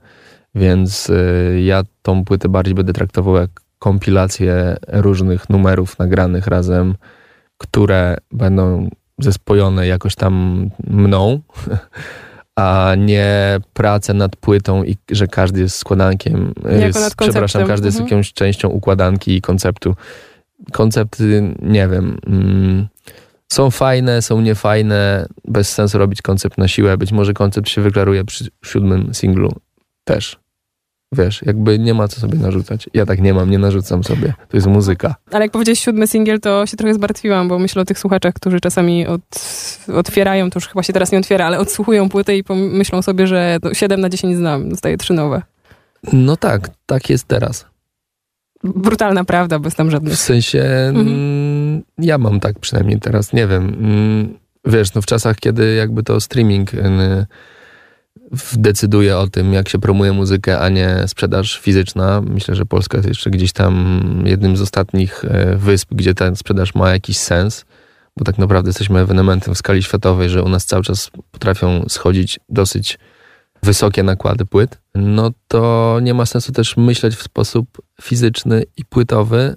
Więc 0.56 1.10
y, 1.10 1.62
ja 1.64 1.84
tą 2.02 2.26
płytę 2.26 2.50
bardziej 2.50 2.76
będę 2.76 2.94
traktował 2.94 3.36
jak 3.36 3.50
kompilację 3.80 4.78
różnych 4.88 5.50
numerów 5.50 6.00
nagranych 6.00 6.48
razem, 6.48 6.96
które 7.58 8.18
będą 8.32 8.90
zespojone 9.20 9.88
jakoś 9.88 10.16
tam 10.16 10.66
mną, 10.88 11.42
a 12.56 12.96
nie 12.98 13.60
pracę 13.74 14.14
nad 14.14 14.36
płytą 14.36 14.84
i 14.84 14.98
że 15.12 15.28
każdy 15.28 15.62
jest 15.62 15.78
składankiem. 15.78 16.54
Jest, 16.80 17.16
przepraszam, 17.18 17.68
każdy 17.68 17.88
mhm. 17.88 18.04
jest 18.04 18.12
jakąś 18.12 18.34
częścią 18.34 18.70
układanki 18.70 19.36
i 19.36 19.42
konceptu 19.42 19.96
koncepty, 20.72 21.56
nie 21.62 21.88
wiem, 21.88 22.18
mm, 22.28 22.88
są 23.54 23.72
fajne, 23.72 24.22
są 24.22 24.42
niefajne, 24.42 25.26
bez 25.48 25.74
sensu 25.74 25.98
robić 25.98 26.22
koncept 26.22 26.58
na 26.58 26.68
siłę. 26.68 26.98
Być 26.98 27.12
może 27.12 27.34
koncept 27.34 27.70
się 27.70 27.82
wyklaruje 27.82 28.26
przy 28.26 28.48
siódmym 28.66 29.14
singlu 29.14 29.54
też. 30.04 30.40
Wiesz, 31.12 31.42
jakby 31.46 31.80
nie 31.80 31.94
ma 31.94 32.08
co 32.08 32.20
sobie 32.20 32.38
narzucać. 32.38 32.90
Ja 32.94 33.06
tak 33.06 33.22
nie 33.22 33.34
mam, 33.34 33.50
nie 33.50 33.58
narzucam 33.58 34.04
sobie. 34.04 34.34
To 34.50 34.58
jest 34.58 34.68
muzyka. 34.68 35.16
Ale 35.32 35.46
jak 35.46 35.52
powiedziałeś 35.52 35.80
siódmy 35.80 36.08
singiel, 36.08 36.40
to 36.40 36.66
się 36.66 36.78
trochę 36.78 36.94
zmartwiłam, 36.94 37.48
bo 37.48 37.60
myślę 37.60 37.82
o 37.82 37.86
tych 37.86 38.00
słuchaczach, 38.00 38.34
którzy 38.34 38.60
czasami 38.60 39.08
od, 39.08 39.22
otwierają, 39.94 40.50
to 40.50 40.60
już 40.60 40.68
chyba 40.68 40.84
się 40.84 40.94
teraz 40.94 41.12
nie 41.12 41.18
otwiera, 41.18 41.46
ale 41.46 41.60
odsłuchują 41.60 42.10
płytę 42.10 42.38
i 42.38 42.44
myślą 42.50 43.02
sobie, 43.02 43.28
że 43.28 43.58
7 43.74 44.02
na 44.02 44.10
10 44.10 44.36
znam, 44.36 44.70
dostaję 44.70 44.98
trzy 44.98 45.14
nowe. 45.14 45.42
No 46.14 46.38
tak, 46.38 46.70
tak 46.86 47.10
jest 47.10 47.28
teraz 47.28 47.73
brutalna 48.64 49.24
prawda, 49.24 49.60
bez 49.60 49.76
tam 49.76 49.92
żadnych... 49.92 50.14
W 50.14 50.18
sensie, 50.18 50.62
mhm. 50.90 51.08
Mm, 51.08 51.84
ja 51.98 52.18
mam 52.18 52.40
tak 52.40 52.60
przynajmniej 52.60 53.00
teraz, 53.00 53.34
nie 53.34 53.48
wiem. 53.48 53.64
Mm, 53.64 54.38
wiesz, 54.66 54.94
no 54.94 55.02
w 55.02 55.06
czasach, 55.06 55.38
kiedy 55.38 55.76
jakby 55.76 56.04
to 56.04 56.22
streaming 56.22 56.74
y, 56.74 57.26
decyduje 58.54 59.18
o 59.18 59.28
tym, 59.28 59.54
jak 59.54 59.70
się 59.70 59.80
promuje 59.80 60.14
muzykę, 60.14 60.60
a 60.60 60.70
nie 60.70 61.04
sprzedaż 61.08 61.60
fizyczna. 61.60 62.22
Myślę, 62.22 62.56
że 62.56 62.66
Polska 62.66 62.98
jest 62.98 63.10
jeszcze 63.10 63.30
gdzieś 63.30 63.52
tam 63.52 64.24
jednym 64.26 64.58
z 64.58 64.62
ostatnich 64.62 65.26
e, 65.26 65.56
wysp, 65.56 65.94
gdzie 65.94 66.14
ten 66.14 66.36
sprzedaż 66.36 66.76
ma 66.76 66.92
jakiś 66.92 67.18
sens, 67.18 67.66
bo 68.18 68.26
tak 68.26 68.38
naprawdę 68.38 68.70
jesteśmy 68.70 69.00
ewenementem 69.00 69.56
w 69.56 69.58
skali 69.58 69.84
światowej, 69.84 70.30
że 70.30 70.44
u 70.44 70.50
nas 70.50 70.66
cały 70.66 70.84
czas 70.84 71.12
potrafią 71.32 71.86
schodzić 71.88 72.40
dosyć 72.50 73.00
wysokie 73.64 74.04
nakłady 74.04 74.46
płyt, 74.46 74.82
no 74.96 75.32
to 75.48 76.00
nie 76.02 76.14
ma 76.14 76.26
sensu 76.26 76.52
też 76.52 76.78
myśleć 76.78 77.16
w 77.16 77.24
sposób 77.24 77.82
fizyczny 78.02 78.64
i 78.78 78.86
płytowy, 78.86 79.56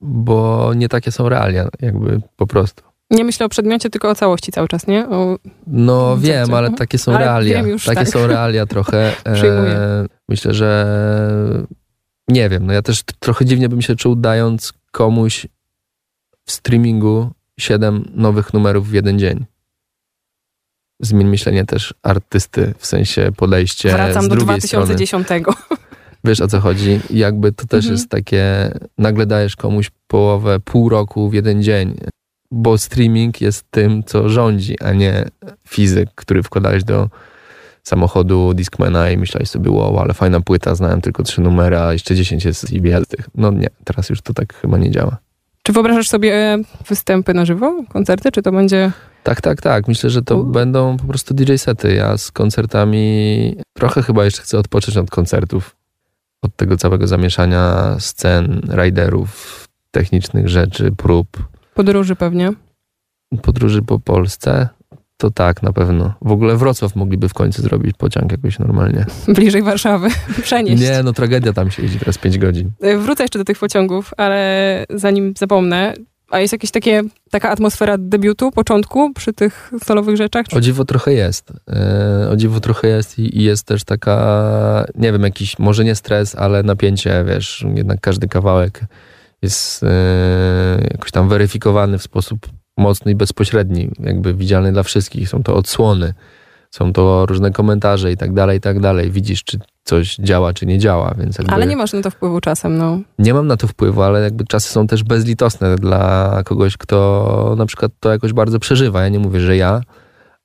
bo 0.00 0.70
nie 0.74 0.88
takie 0.88 1.12
są 1.12 1.28
realia, 1.28 1.68
jakby 1.80 2.20
po 2.36 2.46
prostu. 2.46 2.82
Nie 3.10 3.24
myślę 3.24 3.46
o 3.46 3.48
przedmiocie, 3.48 3.90
tylko 3.90 4.10
o 4.10 4.14
całości 4.14 4.52
cały 4.52 4.68
czas, 4.68 4.86
nie? 4.86 5.08
O... 5.08 5.38
No 5.66 6.16
wiem, 6.16 6.54
ale 6.54 6.70
takie 6.70 6.98
są 6.98 7.12
ale 7.12 7.24
realia. 7.24 7.62
Już, 7.62 7.84
takie 7.84 7.98
tak. 7.98 8.08
są 8.08 8.26
realia 8.26 8.66
trochę. 8.66 9.12
E, 9.26 10.06
myślę, 10.28 10.54
że 10.54 10.86
nie 12.28 12.48
wiem, 12.48 12.66
no 12.66 12.72
ja 12.72 12.82
też 12.82 13.02
trochę 13.18 13.44
dziwnie 13.44 13.68
bym 13.68 13.82
się 13.82 13.96
czuł 13.96 14.16
dając 14.16 14.72
komuś 14.90 15.46
w 16.44 16.52
streamingu 16.52 17.30
siedem 17.58 18.04
nowych 18.14 18.54
numerów 18.54 18.88
w 18.88 18.92
jeden 18.92 19.18
dzień 19.18 19.46
zmień 21.00 21.26
myślenie 21.26 21.64
też 21.64 21.94
artysty, 22.02 22.74
w 22.78 22.86
sensie 22.86 23.30
podejście 23.36 23.90
Wracam 23.90 24.24
z 24.24 24.28
do 24.28 24.36
2010. 24.36 25.26
Strony. 25.26 25.56
Wiesz 26.24 26.40
o 26.40 26.48
co 26.48 26.60
chodzi? 26.60 27.00
Jakby 27.10 27.52
to 27.52 27.66
też 27.66 27.84
mhm. 27.84 27.94
jest 27.94 28.10
takie, 28.10 28.70
nagle 28.98 29.26
dajesz 29.26 29.56
komuś 29.56 29.90
połowę, 30.06 30.60
pół 30.60 30.88
roku 30.88 31.30
w 31.30 31.34
jeden 31.34 31.62
dzień, 31.62 31.94
bo 32.50 32.78
streaming 32.78 33.40
jest 33.40 33.64
tym, 33.70 34.04
co 34.04 34.28
rządzi, 34.28 34.80
a 34.80 34.92
nie 34.92 35.24
fizyk, 35.68 36.08
który 36.14 36.42
wkładałeś 36.42 36.84
do 36.84 37.08
samochodu 37.82 38.54
Discmana 38.54 39.10
i 39.10 39.16
myślałeś 39.16 39.48
sobie, 39.48 39.70
wow, 39.70 39.98
ale 39.98 40.14
fajna 40.14 40.40
płyta, 40.40 40.74
znałem 40.74 41.00
tylko 41.00 41.22
trzy 41.22 41.40
numery, 41.40 41.78
a 41.78 41.92
jeszcze 41.92 42.14
dziesięć 42.14 42.44
jest 42.44 42.68
z 42.68 43.08
tych. 43.08 43.28
No 43.34 43.50
nie, 43.50 43.68
teraz 43.84 44.10
już 44.10 44.22
to 44.22 44.34
tak 44.34 44.54
chyba 44.54 44.78
nie 44.78 44.90
działa. 44.90 45.16
Czy 45.66 45.72
wyobrażasz 45.72 46.08
sobie 46.08 46.58
występy 46.88 47.34
na 47.34 47.44
żywo, 47.44 47.84
koncerty, 47.88 48.32
czy 48.32 48.42
to 48.42 48.52
będzie... 48.52 48.92
Tak, 49.22 49.40
tak, 49.40 49.62
tak. 49.62 49.88
Myślę, 49.88 50.10
że 50.10 50.22
to 50.22 50.36
U. 50.38 50.44
będą 50.44 50.96
po 50.96 51.04
prostu 51.04 51.34
DJ-sety. 51.34 51.94
Ja 51.94 52.18
z 52.18 52.30
koncertami 52.30 53.56
trochę 53.72 54.02
chyba 54.02 54.24
jeszcze 54.24 54.42
chcę 54.42 54.58
odpocząć 54.58 54.96
od 54.96 55.10
koncertów. 55.10 55.76
Od 56.42 56.56
tego 56.56 56.76
całego 56.76 57.06
zamieszania 57.06 57.96
scen, 57.98 58.60
riderów, 58.76 59.64
technicznych 59.90 60.48
rzeczy, 60.48 60.92
prób. 60.96 61.48
Podróży 61.74 62.16
pewnie. 62.16 62.52
Podróży 63.42 63.82
po 63.82 63.98
Polsce. 63.98 64.68
To 65.16 65.30
tak, 65.30 65.62
na 65.62 65.72
pewno. 65.72 66.14
W 66.22 66.32
ogóle 66.32 66.56
Wrocław 66.56 66.96
mogliby 66.96 67.28
w 67.28 67.34
końcu 67.34 67.62
zrobić 67.62 67.96
pociąg 67.96 68.32
jakoś 68.32 68.58
normalnie. 68.58 69.06
Bliżej 69.34 69.62
Warszawy. 69.62 70.08
Przenieść. 70.42 70.82
Nie, 70.82 71.02
no 71.02 71.12
tragedia 71.12 71.52
tam 71.52 71.70
się 71.70 71.82
jeździ 71.82 71.98
teraz 71.98 72.18
5 72.18 72.38
godzin. 72.38 72.70
Y, 72.84 72.98
Wrócę 72.98 73.24
jeszcze 73.24 73.38
do 73.38 73.44
tych 73.44 73.58
pociągów, 73.58 74.10
ale 74.16 74.84
zanim 74.90 75.34
zapomnę, 75.38 75.94
a 76.30 76.40
jest 76.40 76.52
jakaś 76.52 76.70
takie, 76.70 77.02
taka 77.30 77.50
atmosfera 77.50 77.96
debiutu, 77.98 78.50
początku 78.50 79.12
przy 79.14 79.32
tych 79.32 79.70
solowych 79.84 80.16
rzeczach? 80.16 80.46
O 80.56 80.60
dziwo 80.60 80.84
trochę 80.84 81.12
jest. 81.12 81.52
E, 81.70 82.28
O 82.30 82.36
dziwo 82.36 82.60
trochę 82.60 82.88
jest 82.88 83.18
i 83.18 83.38
i 83.38 83.42
jest 83.42 83.66
też 83.66 83.84
taka, 83.84 84.86
nie 84.94 85.12
wiem, 85.12 85.22
jakiś, 85.22 85.58
może 85.58 85.84
nie 85.84 85.94
stres, 85.94 86.34
ale 86.34 86.62
napięcie, 86.62 87.24
wiesz, 87.28 87.66
jednak 87.74 88.00
każdy 88.00 88.28
kawałek 88.28 88.80
jest 89.42 89.82
e, 89.82 89.86
jakoś 90.90 91.10
tam 91.10 91.28
weryfikowany 91.28 91.98
w 91.98 92.02
sposób 92.02 92.38
mocny 92.76 93.12
i 93.12 93.14
bezpośredni, 93.14 93.90
jakby 94.00 94.34
widzialny 94.34 94.72
dla 94.72 94.82
wszystkich. 94.82 95.28
Są 95.28 95.42
to 95.42 95.54
odsłony, 95.54 96.14
są 96.70 96.92
to 96.92 97.26
różne 97.26 97.50
komentarze 97.50 98.12
i 98.12 98.16
tak 98.16 98.32
dalej, 98.32 98.58
i 98.58 98.60
tak 98.60 98.80
dalej. 98.80 99.10
Widzisz, 99.10 99.44
czy 99.44 99.58
coś 99.84 100.16
działa, 100.16 100.52
czy 100.52 100.66
nie 100.66 100.78
działa, 100.78 101.14
więc 101.18 101.38
jakby... 101.38 101.52
Ale 101.52 101.66
nie 101.66 101.76
masz 101.76 101.92
na 101.92 102.02
to 102.02 102.10
wpływu 102.10 102.40
czasem, 102.40 102.78
no. 102.78 102.98
Nie 103.18 103.34
mam 103.34 103.46
na 103.46 103.56
to 103.56 103.66
wpływu, 103.66 104.02
ale 104.02 104.22
jakby 104.22 104.44
czasy 104.44 104.68
są 104.68 104.86
też 104.86 105.04
bezlitosne 105.04 105.76
dla 105.76 106.42
kogoś, 106.44 106.76
kto 106.76 107.54
na 107.58 107.66
przykład 107.66 107.92
to 108.00 108.10
jakoś 108.12 108.32
bardzo 108.32 108.58
przeżywa. 108.58 109.02
Ja 109.02 109.08
nie 109.08 109.18
mówię, 109.18 109.40
że 109.40 109.56
ja, 109.56 109.80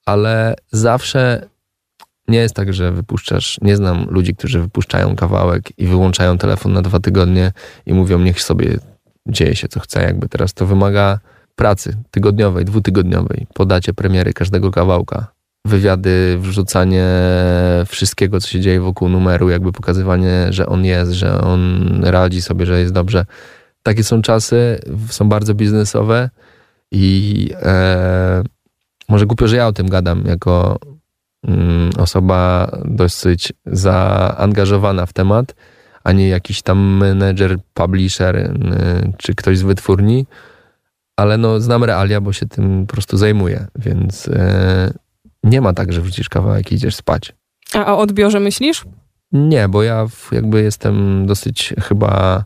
ale 0.05 0.55
zawsze 0.71 1.47
nie 2.27 2.37
jest 2.37 2.55
tak, 2.55 2.73
że 2.73 2.91
wypuszczasz. 2.91 3.57
Nie 3.61 3.75
znam 3.75 4.05
ludzi, 4.09 4.35
którzy 4.35 4.61
wypuszczają 4.61 5.15
kawałek 5.15 5.79
i 5.79 5.87
wyłączają 5.87 6.37
telefon 6.37 6.73
na 6.73 6.81
dwa 6.81 6.99
tygodnie 6.99 7.51
i 7.85 7.93
mówią, 7.93 8.19
niech 8.19 8.41
sobie 8.41 8.77
dzieje 9.27 9.55
się 9.55 9.67
co 9.67 9.79
chce. 9.79 10.03
Jakby 10.03 10.29
teraz 10.29 10.53
to 10.53 10.65
wymaga 10.65 11.19
pracy 11.61 11.97
tygodniowej, 12.11 12.65
dwutygodniowej, 12.65 13.47
podacie 13.53 13.93
premiery 13.93 14.33
każdego 14.33 14.71
kawałka, 14.71 15.27
wywiady, 15.65 16.37
wrzucanie 16.39 17.05
wszystkiego, 17.87 18.39
co 18.39 18.47
się 18.47 18.59
dzieje 18.59 18.79
wokół 18.79 19.09
numeru, 19.09 19.49
jakby 19.49 19.71
pokazywanie, 19.71 20.47
że 20.49 20.65
on 20.65 20.85
jest, 20.85 21.11
że 21.11 21.41
on 21.41 21.61
radzi 22.03 22.41
sobie, 22.41 22.65
że 22.65 22.79
jest 22.79 22.93
dobrze. 22.93 23.25
Takie 23.83 24.03
są 24.03 24.21
czasy, 24.21 24.79
są 25.09 25.29
bardzo 25.29 25.53
biznesowe 25.53 26.29
i 26.91 27.49
e, 27.61 28.43
może 29.09 29.25
głupio, 29.25 29.47
że 29.47 29.55
ja 29.55 29.67
o 29.67 29.73
tym 29.73 29.89
gadam 29.89 30.23
jako 30.25 30.79
mm, 31.47 31.91
osoba 31.97 32.71
dosyć 32.85 33.53
zaangażowana 33.65 35.05
w 35.05 35.13
temat, 35.13 35.55
a 36.03 36.11
nie 36.11 36.29
jakiś 36.29 36.61
tam 36.61 36.97
menedżer, 36.97 37.57
publisher 37.73 38.35
y, 38.35 38.51
czy 39.17 39.35
ktoś 39.35 39.57
z 39.57 39.61
wytwórni, 39.61 40.25
ale 41.21 41.37
no 41.37 41.59
znam 41.59 41.83
realia, 41.83 42.21
bo 42.21 42.33
się 42.33 42.45
tym 42.45 42.87
po 42.87 42.93
prostu 42.93 43.17
zajmuję, 43.17 43.67
więc 43.75 44.27
e, 44.27 44.93
nie 45.43 45.61
ma 45.61 45.73
tak, 45.73 45.93
że 45.93 46.01
wrzucisz 46.01 46.29
kawałek 46.29 46.71
i 46.71 46.75
idziesz 46.75 46.95
spać. 46.95 47.33
A 47.73 47.93
o 47.93 47.99
odbiorze 47.99 48.39
myślisz? 48.39 48.85
Nie, 49.31 49.69
bo 49.69 49.83
ja 49.83 50.07
jakby 50.31 50.61
jestem 50.63 51.25
dosyć 51.25 51.73
chyba 51.81 52.43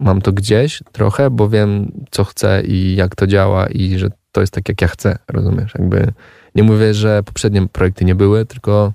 mam 0.00 0.22
to 0.22 0.32
gdzieś 0.32 0.82
trochę, 0.92 1.30
bo 1.30 1.48
wiem 1.48 1.92
co 2.10 2.24
chcę 2.24 2.62
i 2.62 2.96
jak 2.96 3.14
to 3.14 3.26
działa 3.26 3.66
i 3.66 3.98
że 3.98 4.08
to 4.32 4.40
jest 4.40 4.52
tak 4.52 4.68
jak 4.68 4.82
ja 4.82 4.88
chcę, 4.88 5.18
rozumiesz? 5.28 5.74
Jakby 5.78 6.12
nie 6.54 6.62
mówię, 6.62 6.94
że 6.94 7.22
poprzednie 7.22 7.68
projekty 7.68 8.04
nie 8.04 8.14
były, 8.14 8.46
tylko 8.46 8.92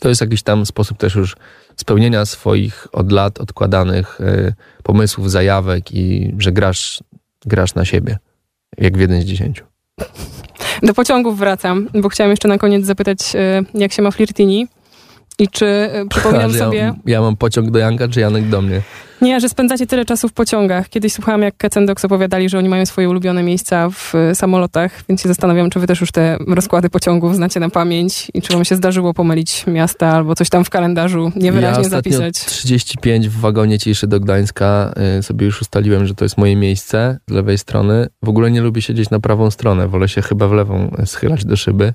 to 0.00 0.08
jest 0.08 0.20
jakiś 0.20 0.42
tam 0.42 0.66
sposób 0.66 0.98
też 0.98 1.14
już 1.14 1.36
spełnienia 1.76 2.26
swoich 2.26 2.86
od 2.92 3.12
lat 3.12 3.40
odkładanych 3.40 4.20
y, 4.20 4.54
pomysłów, 4.82 5.30
zajawek 5.30 5.92
i 5.92 6.34
że 6.38 6.52
grasz, 6.52 7.02
grasz 7.46 7.74
na 7.74 7.84
siebie, 7.84 8.18
jak 8.78 8.96
w 8.96 9.00
jeden 9.00 9.22
z 9.22 9.24
dziesięciu. 9.24 9.64
Do 10.82 10.94
pociągów 10.94 11.38
wracam, 11.38 11.88
bo 11.94 12.08
chciałam 12.08 12.30
jeszcze 12.30 12.48
na 12.48 12.58
koniec 12.58 12.84
zapytać, 12.84 13.18
e, 13.36 13.62
jak 13.74 13.92
się 13.92 14.02
ma 14.02 14.10
Flirtini 14.10 14.68
i 15.38 15.48
czy 15.48 15.66
e, 15.66 16.06
przypominam 16.10 16.52
sobie... 16.52 16.78
Ja, 16.78 16.94
ja 17.06 17.20
mam 17.20 17.36
pociąg 17.36 17.70
do 17.70 17.78
Janka, 17.78 18.08
czy 18.08 18.20
Janek 18.20 18.48
do 18.48 18.62
mnie? 18.62 18.82
Nie, 19.24 19.40
że 19.40 19.48
spędzacie 19.48 19.86
tyle 19.86 20.04
czasu 20.04 20.28
w 20.28 20.32
pociągach. 20.32 20.88
Kiedyś 20.88 21.12
słuchałam, 21.12 21.42
jak 21.42 21.56
Kecendox 21.56 22.04
opowiadali, 22.04 22.48
że 22.48 22.58
oni 22.58 22.68
mają 22.68 22.86
swoje 22.86 23.08
ulubione 23.08 23.42
miejsca 23.42 23.90
w 23.90 24.14
e, 24.14 24.34
samolotach, 24.34 25.02
więc 25.08 25.22
się 25.22 25.28
zastanawiam, 25.28 25.70
czy 25.70 25.80
wy 25.80 25.86
też 25.86 26.00
już 26.00 26.12
te 26.12 26.36
rozkłady 26.48 26.90
pociągów 26.90 27.36
znacie 27.36 27.60
na 27.60 27.70
pamięć 27.70 28.30
i 28.34 28.42
czy 28.42 28.52
wam 28.52 28.64
się 28.64 28.76
zdarzyło 28.76 29.14
pomylić 29.14 29.66
miasta 29.66 30.06
albo 30.06 30.34
coś 30.34 30.48
tam 30.48 30.64
w 30.64 30.70
kalendarzu 30.70 31.32
niewyraźnie 31.36 31.82
ja 31.82 31.88
zapisać. 31.88 32.34
35 32.34 33.28
w 33.28 33.40
wagonie 33.40 33.78
ciszy 33.78 34.06
do 34.06 34.20
Gdańska 34.20 34.94
y, 35.18 35.22
sobie 35.22 35.46
już 35.46 35.62
ustaliłem, 35.62 36.06
że 36.06 36.14
to 36.14 36.24
jest 36.24 36.38
moje 36.38 36.56
miejsce 36.56 37.18
z 37.28 37.32
lewej 37.32 37.58
strony. 37.58 38.06
W 38.22 38.28
ogóle 38.28 38.50
nie 38.50 38.60
lubię 38.60 38.82
siedzieć 38.82 39.10
na 39.10 39.20
prawą 39.20 39.50
stronę, 39.50 39.88
wolę 39.88 40.08
się 40.08 40.22
chyba 40.22 40.48
w 40.48 40.52
lewą 40.52 40.90
schylać 41.04 41.44
do 41.44 41.56
szyby. 41.56 41.94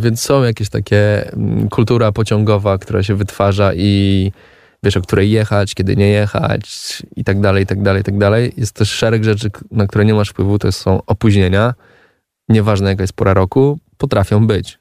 Więc 0.00 0.20
są 0.20 0.42
jakieś 0.42 0.68
takie 0.68 1.32
mm, 1.32 1.68
kultura 1.68 2.12
pociągowa, 2.12 2.78
która 2.78 3.02
się 3.02 3.14
wytwarza 3.14 3.74
i 3.74 4.32
wiesz, 4.82 4.96
o 4.96 5.00
której 5.02 5.30
jechać, 5.30 5.74
kiedy 5.74 5.96
nie 5.96 6.08
jechać 6.08 7.02
i 7.16 7.24
tak 7.24 7.40
dalej, 7.40 7.62
i 7.62 7.66
tak 7.66 7.82
dalej, 7.82 8.00
i 8.00 8.04
tak 8.04 8.18
dalej. 8.18 8.52
Jest 8.56 8.72
też 8.74 8.90
szereg 8.90 9.24
rzeczy, 9.24 9.50
na 9.70 9.86
które 9.86 10.04
nie 10.04 10.14
masz 10.14 10.28
wpływu, 10.28 10.58
to 10.58 10.72
są 10.72 11.02
opóźnienia. 11.06 11.74
Nieważne 12.48 12.90
jaka 12.90 13.02
jest 13.02 13.12
pora 13.12 13.34
roku, 13.34 13.78
potrafią 13.98 14.46
być. 14.46 14.78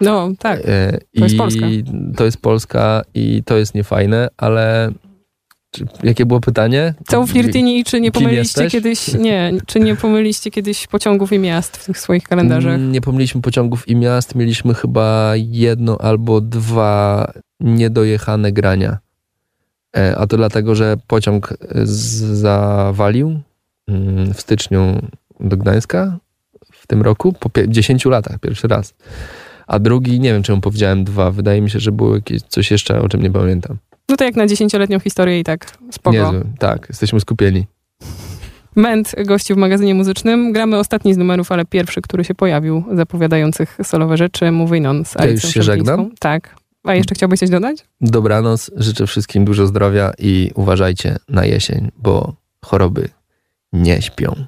No, 0.00 0.28
tak. 0.38 0.60
E, 0.64 0.98
To 1.18 1.24
jest 1.24 1.34
I 1.34 1.38
Polska. 1.38 1.66
To 2.16 2.24
jest 2.24 2.40
Polska 2.40 3.02
i 3.14 3.42
to 3.44 3.56
jest 3.56 3.74
niefajne, 3.74 4.28
ale 4.36 4.92
czy, 5.70 5.86
jakie 6.02 6.26
było 6.26 6.40
pytanie? 6.40 6.94
Co 7.06 7.20
u 7.20 7.26
Flirtini 7.26 7.78
i 7.78 7.84
czy 7.84 8.00
nie 8.00 8.12
pomyliście 8.12 8.70
kiedyś, 8.70 9.14
nie, 9.26 9.52
czy 9.66 9.80
nie 9.80 9.96
pomyliście 9.96 10.50
kiedyś 10.50 10.86
pociągów 10.86 11.32
i 11.32 11.38
miast 11.38 11.76
w 11.76 11.86
tych 11.86 11.98
swoich 11.98 12.22
kalendarzach? 12.22 12.80
Nie 12.80 13.00
pomyliśmy 13.00 13.40
pociągów 13.42 13.88
i 13.88 13.96
miast, 13.96 14.34
mieliśmy 14.34 14.74
chyba 14.74 15.32
jedno 15.36 15.98
albo 16.00 16.40
dwa 16.40 17.32
niedojechane 17.60 18.52
grania. 18.52 18.98
E, 19.96 20.16
A 20.18 20.26
to 20.26 20.36
dlatego, 20.36 20.74
że 20.74 20.96
pociąg 21.06 21.54
z- 21.82 22.38
zawalił 22.40 23.40
mm, 23.88 24.34
w 24.34 24.40
styczniu 24.40 24.98
do 25.40 25.56
Gdańska 25.56 26.18
w 26.72 26.86
tym 26.86 27.02
roku, 27.02 27.32
po 27.32 27.48
pie- 27.48 27.68
10 27.68 28.04
latach, 28.04 28.38
pierwszy 28.38 28.68
raz. 28.68 28.94
A 29.66 29.78
drugi, 29.78 30.20
nie 30.20 30.32
wiem 30.32 30.42
czemu 30.42 30.60
powiedziałem 30.60 31.04
dwa, 31.04 31.30
wydaje 31.30 31.60
mi 31.60 31.70
się, 31.70 31.80
że 31.80 31.92
było 31.92 32.14
jakieś 32.14 32.42
coś 32.42 32.70
jeszcze, 32.70 33.00
o 33.02 33.08
czym 33.08 33.22
nie 33.22 33.30
pamiętam. 33.30 33.76
No 34.08 34.16
to 34.16 34.24
jak 34.24 34.36
na 34.36 34.46
dziesięcioletnią 34.46 35.00
historię 35.00 35.40
i 35.40 35.44
tak 35.44 35.66
spoko. 35.90 36.16
Niezły. 36.16 36.44
Tak, 36.58 36.86
jesteśmy 36.88 37.20
skupieni. 37.20 37.66
Ment 38.76 39.14
gości 39.26 39.54
w 39.54 39.56
magazynie 39.56 39.94
muzycznym. 39.94 40.52
Gramy 40.52 40.76
ostatni 40.78 41.14
z 41.14 41.16
numerów, 41.16 41.52
ale 41.52 41.64
pierwszy, 41.64 42.00
który 42.02 42.24
się 42.24 42.34
pojawił, 42.34 42.84
zapowiadających 42.94 43.78
solowe 43.82 44.16
rzeczy. 44.16 44.50
Moving 44.52 44.86
On 44.86 45.04
z 45.04 45.14
Ja 45.14 45.26
już 45.26 45.42
się 45.42 45.62
żegnam? 45.62 46.10
Tak. 46.18 46.56
A 46.84 46.94
jeszcze 46.94 47.14
chciałbyś 47.14 47.40
coś 47.40 47.50
dodać? 47.50 47.84
Dobranoc, 48.00 48.70
życzę 48.76 49.06
wszystkim 49.06 49.44
dużo 49.44 49.66
zdrowia 49.66 50.12
i 50.18 50.50
uważajcie 50.54 51.16
na 51.28 51.44
jesień, 51.44 51.90
bo 51.96 52.34
choroby 52.64 53.08
nie 53.72 54.02
śpią. 54.02 54.46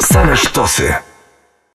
Same 0.00 0.36
sztosy. 0.36 0.94